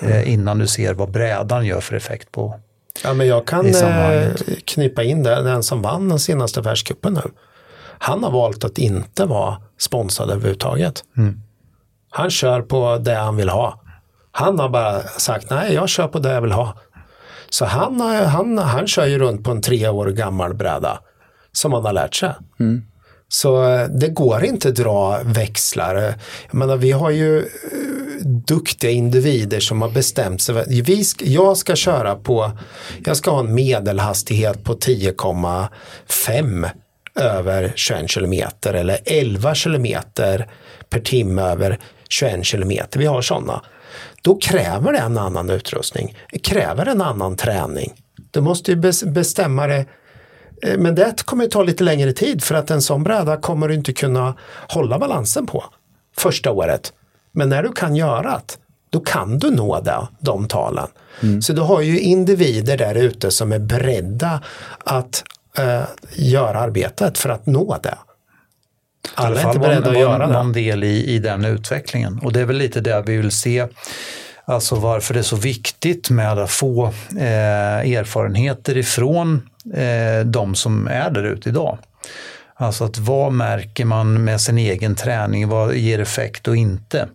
[0.00, 0.12] Mm.
[0.12, 2.60] Eh, innan du ser vad brädan gör för effekt på
[3.04, 4.30] Ja, men jag kan eh,
[4.64, 7.30] knipa in det, den som vann den senaste världscupen nu.
[7.98, 11.04] Han har valt att inte vara sponsrad överhuvudtaget.
[11.16, 11.42] Mm.
[12.10, 13.80] Han kör på det han vill ha.
[14.30, 16.76] Han har bara sagt nej, jag kör på det jag vill ha.
[17.50, 20.98] Så han, han, han kör ju runt på en tre år gammal bräda
[21.52, 22.32] som han har lärt sig.
[22.60, 22.82] Mm.
[23.32, 25.94] Så eh, det går inte att dra växlar.
[26.50, 27.44] Jag menar, vi har ju eh,
[28.46, 30.82] duktiga individer som har bestämt sig.
[30.82, 32.50] Vi ska, jag ska köra på,
[33.04, 36.70] jag ska ha en medelhastighet på 10,5
[37.14, 40.50] över 21 kilometer eller 11 kilometer
[40.90, 41.78] per timme över
[42.08, 42.98] 21 kilometer.
[42.98, 43.62] Vi har sådana.
[44.22, 47.92] då kräver det en annan utrustning, Det kräver en annan träning.
[48.30, 48.76] Du måste ju
[49.06, 49.86] bestämma det
[50.78, 53.92] men det kommer ta lite längre tid för att en sån bräda kommer du inte
[53.92, 54.34] kunna
[54.68, 55.64] hålla balansen på
[56.16, 56.92] första året.
[57.32, 58.58] Men när du kan göra det,
[58.90, 60.88] då kan du nå det, de talen.
[61.22, 61.42] Mm.
[61.42, 64.42] Så du har ju individer där ute som är beredda
[64.78, 65.24] att
[65.58, 65.82] eh,
[66.12, 67.98] göra arbetet för att nå det.
[69.14, 70.32] Alla är inte beredda att göra det.
[70.32, 73.66] någon del i, i den utvecklingen och det är väl lite det vi vill se.
[74.44, 76.86] Alltså varför det är så viktigt med att få
[77.16, 81.78] eh, erfarenheter ifrån eh, de som är där ute idag.
[82.54, 87.08] Alltså att vad märker man med sin egen träning, vad ger effekt och inte?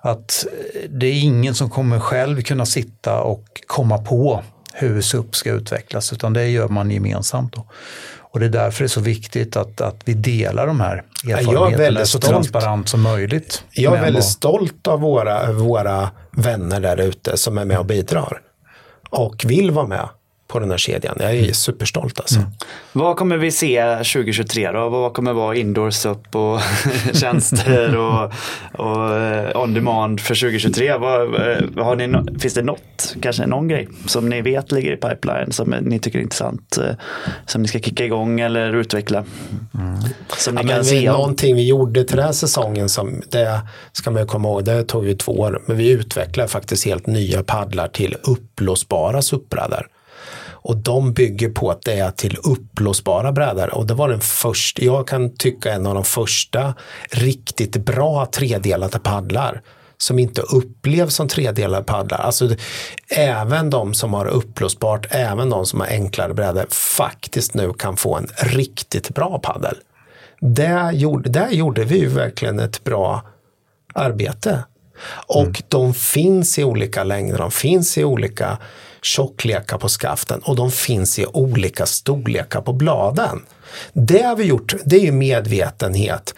[0.00, 4.42] Att eh, det är ingen som kommer själv kunna sitta och komma på
[4.72, 7.52] hur SUP ska utvecklas, utan det gör man gemensamt.
[7.52, 7.66] Då.
[8.30, 12.00] Och det är därför det är så viktigt att, att vi delar de här erfarenheterna
[12.00, 12.24] så stolt.
[12.24, 13.64] transparent som möjligt.
[13.70, 18.40] Jag är väldigt stolt av våra, våra vänner där ute som är med och bidrar
[19.10, 20.08] och vill vara med
[20.48, 21.16] på den här kedjan.
[21.20, 22.38] Jag är superstolt alltså.
[22.38, 22.50] Mm.
[22.92, 24.88] Vad kommer vi se 2023 då?
[24.88, 26.60] Vad kommer vara indoors upp och
[27.12, 28.32] tjänster och,
[28.72, 30.96] och eh, on demand för 2023?
[30.96, 34.96] Vad, eh, har ni, finns det något, kanske någon grej som ni vet ligger i
[34.96, 36.94] pipeline som ni tycker är intressant eh,
[37.46, 39.24] som ni ska kicka igång eller utveckla?
[39.74, 39.94] Mm.
[40.36, 43.60] Som ni ja, kan se någonting vi gjorde till den här säsongen som det
[43.92, 47.42] ska man komma ihåg, det tog ju två år, men vi utvecklade faktiskt helt nya
[47.42, 49.86] paddlar till uppblåsbara SUP-brädor.
[50.60, 54.82] Och de bygger på att det är till uppblåsbara brädor och det var den första,
[54.82, 56.74] jag kan tycka en av de första
[57.10, 59.62] riktigt bra tredelade paddlar
[59.98, 62.18] som inte upplevs som tredelade paddlar.
[62.18, 62.48] Alltså
[63.10, 68.16] även de som har uppblåsbart, även de som har enklare brädor faktiskt nu kan få
[68.16, 69.76] en riktigt bra paddel.
[70.40, 73.22] Där gjorde, där gjorde vi ju verkligen ett bra
[73.94, 74.64] arbete.
[75.26, 75.54] Och mm.
[75.68, 78.58] de finns i olika längder, de finns i olika
[79.02, 83.42] tjocklekar på skaften och de finns i olika storlekar på bladen.
[83.92, 86.34] Det har vi gjort, det är ju medvetenhet.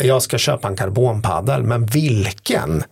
[0.00, 2.84] Jag ska köpa en karbonpaddel, men vilken?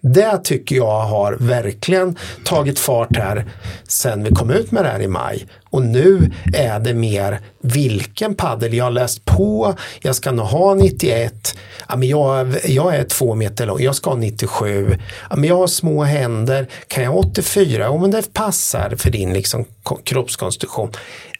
[0.00, 3.44] Det tycker jag har verkligen tagit fart här
[3.88, 5.46] sen vi kom ut med det här i maj.
[5.70, 10.74] Och nu är det mer vilken paddel jag har läst på, jag ska nog ha
[10.74, 11.58] 91,
[11.88, 14.98] ja, men jag, jag är två meter lång, jag ska ha 97,
[15.30, 17.82] ja, men jag har små händer, kan jag ha 84?
[17.82, 19.64] Ja, men det passar för din liksom,
[20.04, 20.90] kroppskonstruktion.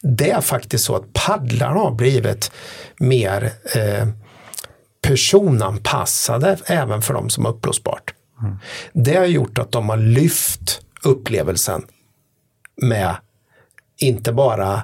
[0.02, 2.52] Det är faktiskt så att paddlarna har blivit
[2.98, 4.08] mer eh,
[5.02, 8.14] personanpassade även för de som har uppblåsbart.
[8.42, 8.56] Mm.
[8.92, 11.86] Det har gjort att de har lyft upplevelsen
[12.82, 13.16] med
[13.96, 14.82] inte bara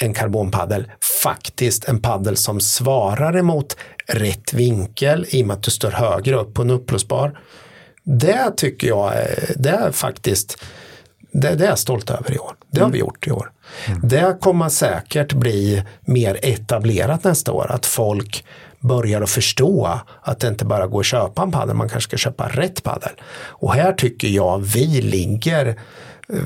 [0.00, 0.90] en karbonpaddel,
[1.22, 3.76] faktiskt en paddel som svarar emot
[4.06, 7.40] rätt vinkel i och med att du står högre upp på en uppblåsbar.
[8.02, 9.12] Det tycker jag
[9.56, 10.64] det är faktiskt
[11.32, 12.54] det, det är jag stolt över i år.
[12.70, 12.92] Det har mm.
[12.92, 13.52] vi gjort i år.
[13.86, 14.00] Mm.
[14.02, 18.44] Det kommer säkert bli mer etablerat nästa år, att folk
[18.84, 22.16] börjar att förstå att det inte bara går att köpa en padel, man kanske ska
[22.16, 23.12] köpa rätt padel.
[23.48, 25.66] Och här tycker jag vi ligger
[26.28, 26.42] eh,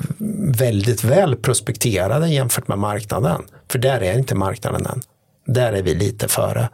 [0.58, 3.42] väldigt väl prospekterade jämfört med marknaden.
[3.70, 5.02] För där är inte marknaden än.
[5.46, 6.68] Där är vi lite före.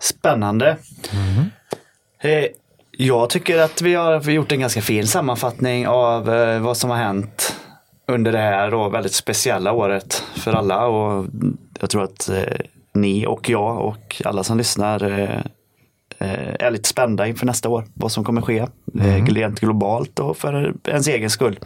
[0.00, 0.76] Spännande.
[1.12, 1.44] Mm.
[2.90, 6.96] Jag tycker att vi har gjort en ganska fin sammanfattning av eh, vad som har
[6.96, 7.56] hänt
[8.08, 10.86] under det här då väldigt speciella året för alla.
[10.86, 11.26] Och
[11.80, 12.30] jag tror att
[12.92, 15.38] ni och jag och alla som lyssnar eh,
[16.18, 17.84] eh, är lite spända inför nästa år.
[17.94, 19.26] Vad som kommer ske eh, mm.
[19.26, 21.58] rent globalt och för ens egen skull.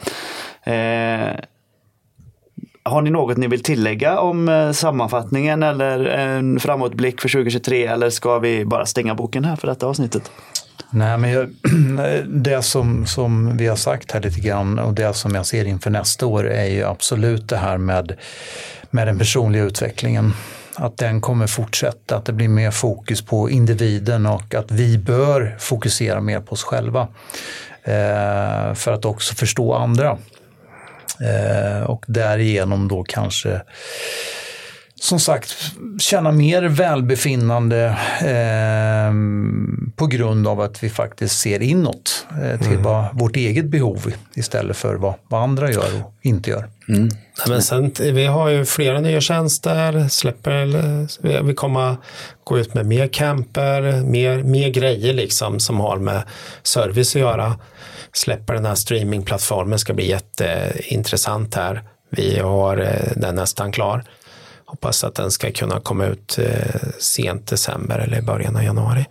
[2.86, 8.38] Har ni något ni vill tillägga om sammanfattningen eller en framåtblick för 2023 eller ska
[8.38, 10.30] vi bara stänga boken här för detta avsnittet?
[10.90, 11.50] Nej, men jag,
[12.26, 15.90] det som, som vi har sagt här lite grann och det som jag ser inför
[15.90, 18.16] nästa år är ju absolut det här med,
[18.90, 20.32] med den personliga utvecklingen
[20.76, 25.56] att den kommer fortsätta, att det blir mer fokus på individen och att vi bör
[25.58, 27.08] fokusera mer på oss själva.
[27.84, 30.18] Eh, för att också förstå andra.
[31.20, 33.62] Eh, och därigenom då kanske
[35.04, 35.56] som sagt
[35.98, 37.84] känna mer välbefinnande
[38.20, 39.14] eh,
[39.96, 42.82] på grund av att vi faktiskt ser inåt eh, till mm.
[42.82, 46.68] vad, vårt eget behov istället för vad, vad andra gör och inte gör.
[46.88, 47.08] Mm.
[47.48, 51.96] Men sen, vi har ju flera nya tjänster, släpper, vi kommer
[52.44, 56.22] gå ut med mer camper, mer, mer grejer liksom som har med
[56.62, 57.58] service att göra.
[58.12, 61.82] Släpper den här streamingplattformen ska bli jätteintressant här.
[62.10, 64.04] Vi har eh, den nästan klar.
[64.74, 69.06] Hoppas att den ska kunna komma ut eh, sent december eller i början av januari.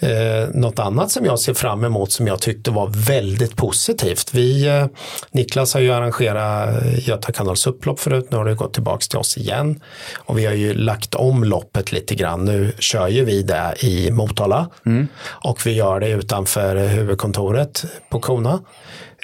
[0.00, 4.34] Eh, något annat som jag ser fram emot som jag tyckte var väldigt positivt.
[4.34, 4.86] Vi, eh,
[5.30, 9.36] Niklas har ju arrangerat Göta kanals upplopp förut, nu har det gått tillbaka till oss
[9.36, 9.80] igen.
[10.16, 12.44] Och vi har ju lagt om loppet lite grann.
[12.44, 15.08] Nu kör ju vi det i Motala mm.
[15.26, 18.60] och vi gör det utanför huvudkontoret på Kona.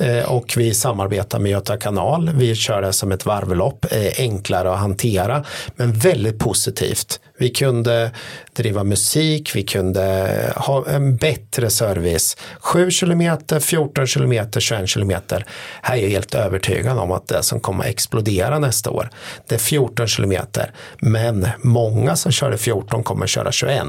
[0.01, 2.31] Eh, och vi samarbetar med Göta kanal.
[2.35, 5.45] Vi kör det som ett varvlopp, eh, enklare att hantera
[5.77, 7.21] men väldigt positivt.
[7.39, 8.11] Vi kunde
[8.53, 12.37] driva musik, vi kunde ha en bättre service.
[12.61, 15.47] 7 kilometer, 14 kilometer, 21 kilometer.
[15.83, 19.11] Här är jag helt övertygad om att det som kommer att explodera nästa år,
[19.49, 20.73] det är 14 kilometer.
[20.99, 23.87] Men många som körde 14 kommer att köra 21.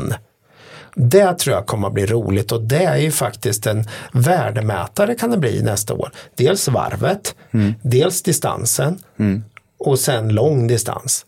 [0.96, 5.32] Det tror jag kommer att bli roligt och det är ju faktiskt en värdemätare kan
[5.32, 6.12] det bli nästa år.
[6.36, 7.74] Dels varvet, mm.
[7.82, 9.44] dels distansen mm.
[9.80, 11.26] och sen lång distans.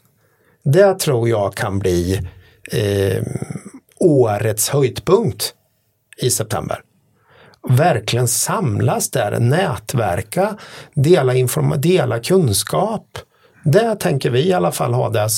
[0.63, 2.27] Det tror jag kan bli
[2.71, 3.23] eh,
[3.99, 5.53] årets höjdpunkt
[6.17, 6.79] i september.
[7.69, 10.57] Verkligen samlas där, nätverka,
[10.93, 13.07] dela, informa- dela kunskap.
[13.63, 15.29] Det tänker vi i alla fall ha det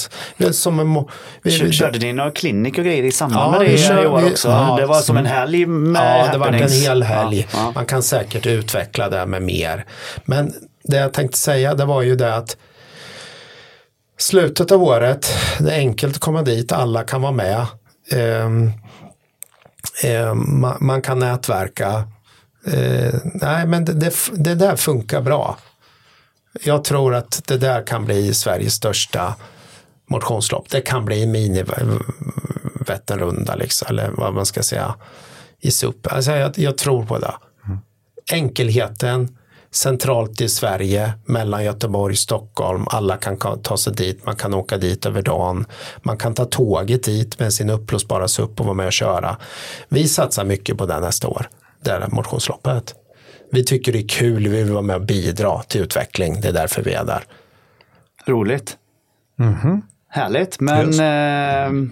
[0.53, 1.05] som en...
[1.41, 4.49] Vi, Körde ni några klinik och grejer i samband ja, med det i år också?
[4.49, 7.47] Ja, det var som en helg med Ja, det var en hel helg.
[7.53, 9.85] Ja, Man kan säkert utveckla det med mer.
[10.25, 10.53] Men
[10.83, 12.57] det jag tänkte säga det var ju det att
[14.17, 15.27] slutet av året,
[15.59, 17.65] det är enkelt att komma dit, alla kan vara med.
[18.13, 18.71] Um,
[20.05, 22.03] um, man, man, kan nätverka.
[22.67, 25.57] Uh, nej, men det, det, det där funkar bra
[26.63, 29.35] jag tror att det där kan bli Sveriges största
[30.07, 30.69] motionslopp.
[30.69, 31.63] Det kan bli mini
[32.87, 34.95] Vätternrunda liksom, eller vad man ska säga
[35.59, 36.07] i SUP.
[36.13, 37.33] Alltså jag, jag tror på det.
[38.31, 39.37] Enkelheten,
[39.71, 42.85] centralt i Sverige, mellan Göteborg och Stockholm.
[42.87, 45.65] Alla kan ta sig dit, man kan åka dit över dagen.
[46.03, 49.37] Man kan ta tåget dit med sin uppblåsbara SUP och vara med och köra.
[49.89, 51.49] Vi satsar mycket på det nästa år,
[51.83, 52.95] det här motionsloppet.
[53.51, 56.41] Vi tycker det är kul, vi vill vara med och bidra till utveckling.
[56.41, 57.23] Det är därför vi är där.
[58.25, 58.77] Roligt.
[59.39, 59.81] Mm -hmm.
[60.09, 61.89] Härligt, men eh,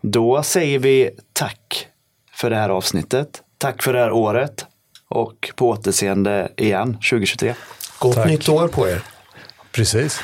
[0.00, 1.86] då säger vi tack
[2.34, 3.42] för det här avsnittet.
[3.58, 4.66] Tack för det här året
[5.08, 7.54] och på återseende igen 2023.
[7.98, 8.26] Gott tack.
[8.26, 9.02] nytt år på er.
[9.72, 10.20] Precis.